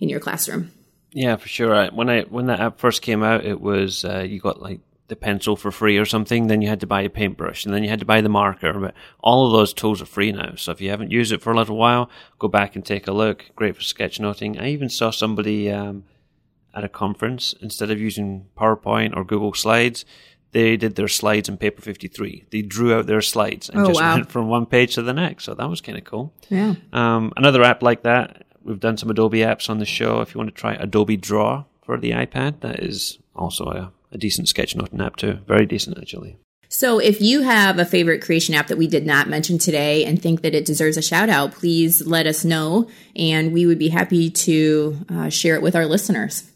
[0.00, 0.70] in your classroom.
[1.12, 1.88] Yeah, for sure.
[1.92, 5.16] When I when that app first came out, it was uh, you got like the
[5.16, 7.90] pencil for free or something, then you had to buy a paintbrush and then you
[7.90, 8.72] had to buy the marker.
[8.72, 10.54] But all of those tools are free now.
[10.56, 13.12] So if you haven't used it for a little while, go back and take a
[13.12, 13.44] look.
[13.54, 14.60] Great for sketchnoting.
[14.60, 16.04] I even saw somebody um,
[16.74, 20.04] at a conference, instead of using PowerPoint or Google Slides,
[20.54, 22.44] they did their slides in Paper 53.
[22.50, 24.14] They drew out their slides and Oh, just wow.
[24.14, 25.44] went from one page to the next.
[25.44, 26.32] So that was kind of cool.
[26.48, 26.74] Yeah.
[26.92, 30.20] Um, another app like that, we've done some Adobe apps on the show.
[30.22, 34.16] If you want to try Adobe Draw for the iPad, that is also a, a
[34.16, 35.40] decent sketchnoting app too.
[35.46, 36.38] Very decent, actually.
[36.70, 40.20] So if you have a favorite creation app that we did not mention today and
[40.20, 43.90] think that it deserves a shout out, please let us know and we would be
[43.90, 46.50] happy to uh, share it with our listeners.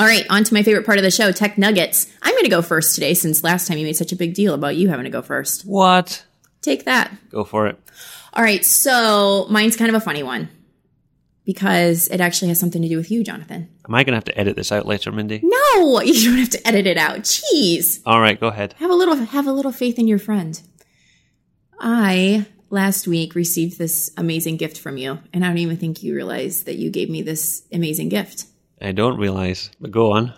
[0.00, 2.10] All right, on to my favorite part of the show, Tech Nuggets.
[2.22, 4.54] I'm going to go first today since last time you made such a big deal
[4.54, 5.66] about you having to go first.
[5.66, 6.24] What?
[6.62, 7.12] Take that.
[7.28, 7.78] Go for it.
[8.32, 10.48] All right, so mine's kind of a funny one
[11.44, 13.68] because it actually has something to do with you, Jonathan.
[13.86, 15.42] Am I going to have to edit this out later, Mindy?
[15.42, 17.18] No, you don't have to edit it out.
[17.18, 18.00] Jeez.
[18.06, 18.72] All right, go ahead.
[18.78, 20.62] Have a little have a little faith in your friend.
[21.78, 26.14] I last week received this amazing gift from you, and I don't even think you
[26.14, 28.46] realize that you gave me this amazing gift.
[28.80, 30.32] I don't realize, but go on.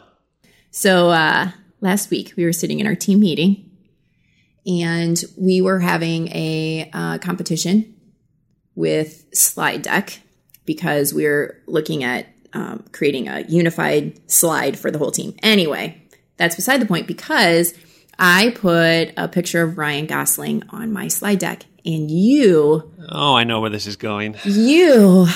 [0.71, 3.71] So uh, last week we were sitting in our team meeting,
[4.67, 7.95] and we were having a uh, competition
[8.75, 10.21] with slide deck
[10.65, 15.35] because we are looking at um, creating a unified slide for the whole team.
[15.43, 16.01] Anyway,
[16.37, 17.75] that's beside the point because
[18.19, 23.45] I put a picture of Ryan Gosling on my slide deck, and you Oh, I
[23.45, 24.37] know where this is going.
[24.45, 25.27] you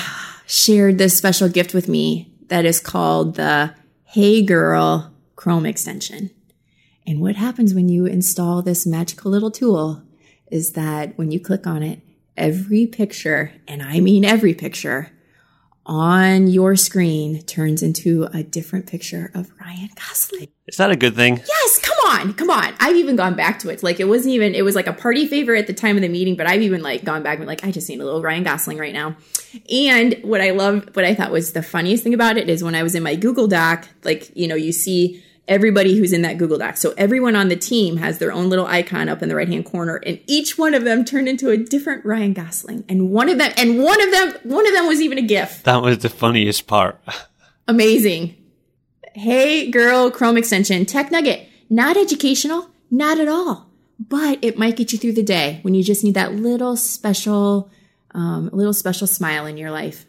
[0.46, 3.74] shared this special gift with me that is called the
[4.04, 6.30] Hey Girl Chrome extension.
[7.06, 10.02] And what happens when you install this magical little tool
[10.50, 12.00] is that when you click on it,
[12.36, 15.12] every picture, and I mean every picture,
[15.84, 20.48] on your screen turns into a different picture of Ryan Gosling.
[20.66, 21.36] Is that a good thing?
[21.46, 22.74] Yes, come on, come on.
[22.78, 23.82] I've even gone back to it.
[23.82, 26.08] Like it wasn't even it was like a party favor at the time of the
[26.08, 28.44] meeting, but I've even like gone back and like, I just need a little Ryan
[28.44, 29.16] Gosling right now.
[29.70, 32.74] And what I love, what I thought was the funniest thing about it is when
[32.74, 36.38] I was in my Google Doc, like, you know, you see everybody who's in that
[36.38, 36.76] Google Doc.
[36.76, 39.64] So everyone on the team has their own little icon up in the right hand
[39.64, 42.84] corner, and each one of them turned into a different Ryan Gosling.
[42.88, 45.62] And one of them and one of them one of them was even a GIF.
[45.64, 47.00] That was the funniest part.
[47.68, 48.36] Amazing.
[49.14, 51.45] Hey, girl, Chrome extension, Tech Nugget.
[51.68, 53.70] Not educational, not at all.
[53.98, 57.70] But it might get you through the day when you just need that little special,
[58.10, 60.06] um, little special smile in your life.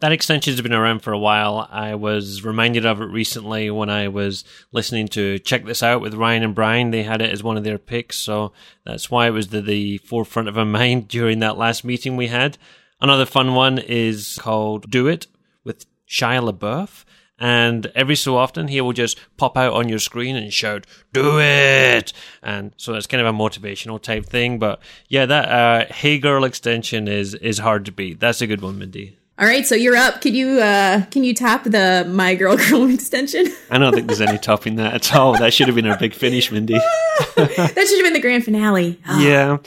[0.00, 1.66] That extension's been around for a while.
[1.70, 6.12] I was reminded of it recently when I was listening to Check This Out with
[6.14, 6.90] Ryan and Brian.
[6.90, 8.52] They had it as one of their picks, so
[8.84, 12.26] that's why it was the, the forefront of my mind during that last meeting we
[12.26, 12.58] had.
[13.00, 15.28] Another fun one is called Do It
[15.64, 17.04] with Shia LaBeouf.
[17.38, 21.38] And every so often he will just pop out on your screen and shout, do
[21.38, 22.12] it!
[22.42, 24.58] And so it's kind of a motivational type thing.
[24.58, 28.20] But yeah, that uh, Hey Girl extension is, is hard to beat.
[28.20, 29.18] That's a good one, Mindy.
[29.38, 30.22] All right, so you're up.
[30.22, 33.46] Could you uh, can you tap the My Girl Chrome extension?
[33.70, 35.34] I don't think there's any topping that at all.
[35.34, 36.74] That should have been our big finish, Mindy.
[37.36, 38.98] that should have been the grand finale.
[39.18, 39.58] yeah.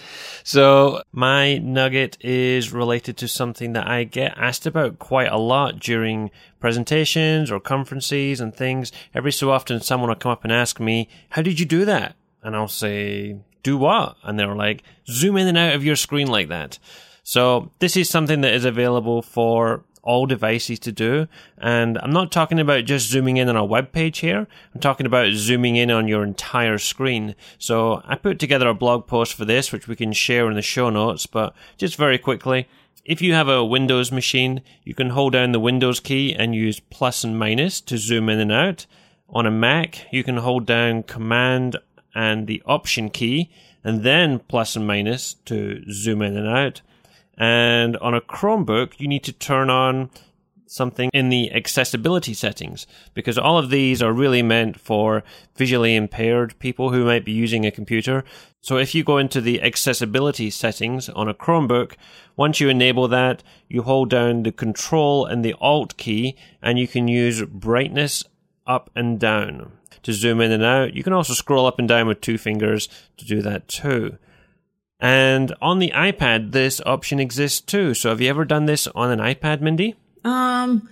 [0.44, 5.80] So my nugget is related to something that I get asked about quite a lot
[5.80, 8.92] during presentations or conferences and things.
[9.14, 12.16] Every so often someone will come up and ask me, how did you do that?
[12.42, 14.16] And I'll say, do what?
[14.24, 16.80] And they're like, zoom in and out of your screen like that.
[17.30, 21.28] So this is something that is available for all devices to do.
[21.60, 24.48] And I'm not talking about just zooming in on a web page here.
[24.74, 27.36] I'm talking about zooming in on your entire screen.
[27.60, 30.64] So I put together a blog post for this, which we can share in the
[30.64, 32.68] show notes, but just very quickly.
[33.06, 36.80] If you have a Windows machine, you can hold down the Windows key and use
[36.80, 38.88] plus and minus to zoom in and out.
[39.30, 41.78] On a Mac, you can hold down Command
[42.16, 43.52] and the Option key
[43.84, 46.82] and then plus and minus to zoom in and out.
[47.40, 50.10] And on a Chromebook, you need to turn on
[50.70, 52.86] something in the accessibility settings
[53.16, 55.24] because all of these are really meant for
[55.56, 58.24] visually impaired people who might be using a computer.
[58.62, 61.94] So if you go into the accessibility settings on a Chromebook,
[62.36, 66.88] once you enable that, you hold down the control and the alt key and you
[66.88, 68.24] can use brightness
[68.68, 69.72] up and down
[70.04, 70.94] to zoom in and out.
[70.94, 72.88] You can also scroll up and down with two fingers
[73.18, 74.18] to do that too.
[75.00, 77.93] And on the iPad, this option exists too.
[77.93, 79.95] So have you ever done this on an iPad, Mindy?
[80.26, 80.89] Um,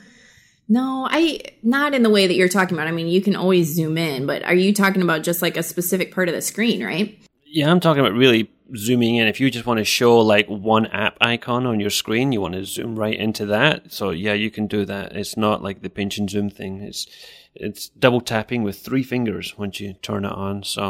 [0.69, 2.87] no, I not in the way that you're talking about.
[2.87, 5.63] I mean, you can always zoom in, but are you talking about just like a
[5.63, 7.17] specific part of the screen, right?
[7.45, 9.27] Yeah, I'm talking about really zooming in.
[9.27, 12.55] If you just want to show like one app icon on your screen, you want
[12.55, 13.93] to zoom right into that.
[13.93, 15.15] So yeah, you can do that.
[15.15, 16.81] It's not like the pinch and zoom thing.
[16.81, 17.07] It's
[17.55, 20.63] it's double tapping with three fingers once you turn it on.
[20.63, 20.89] So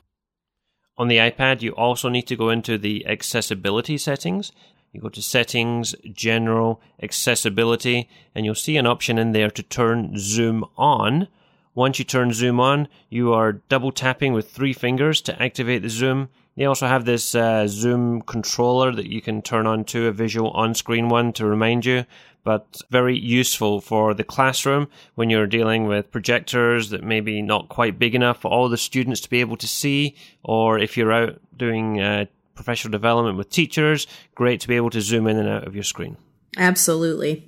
[0.98, 4.52] on the iPad, you also need to go into the accessibility settings.
[4.92, 10.14] You go to settings, general, accessibility, and you'll see an option in there to turn
[10.18, 11.28] zoom on.
[11.76, 15.90] Once you turn zoom on, you are double tapping with three fingers to activate the
[15.90, 16.30] zoom.
[16.56, 20.50] They also have this uh, zoom controller that you can turn on to a visual
[20.52, 22.06] on screen one to remind you
[22.44, 27.70] but very useful for the classroom when you're dealing with projectors that may be not
[27.70, 31.12] quite big enough for all the students to be able to see, or if you're
[31.12, 32.26] out doing uh,
[32.56, 35.84] professional development with teachers, great to be able to zoom in and out of your
[35.84, 36.18] screen.
[36.58, 37.46] Absolutely.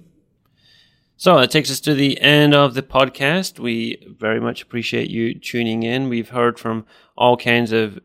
[1.18, 3.60] So that takes us to the end of the podcast.
[3.60, 6.08] We very much appreciate you tuning in.
[6.08, 6.86] We've heard from
[7.18, 8.00] all kinds of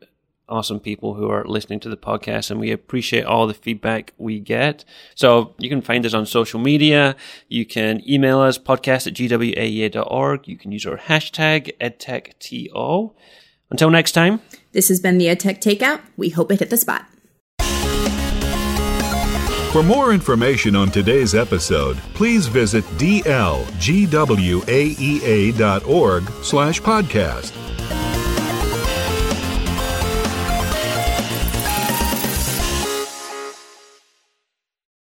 [0.49, 4.41] awesome people who are listening to the podcast and we appreciate all the feedback we
[4.41, 4.85] get.
[5.15, 7.17] So you can find us on social media.
[7.49, 10.49] You can email us podcast at gwaea.org.
[10.49, 13.15] You can use our hashtag edtechto.
[13.71, 14.41] Until next time.
[14.73, 16.01] This has been the EdTech Takeout.
[16.17, 17.07] We hope it hit the spot.
[19.73, 23.25] For more information on today's episode, please visit dlgwaea.org
[26.45, 28.04] slash podcast.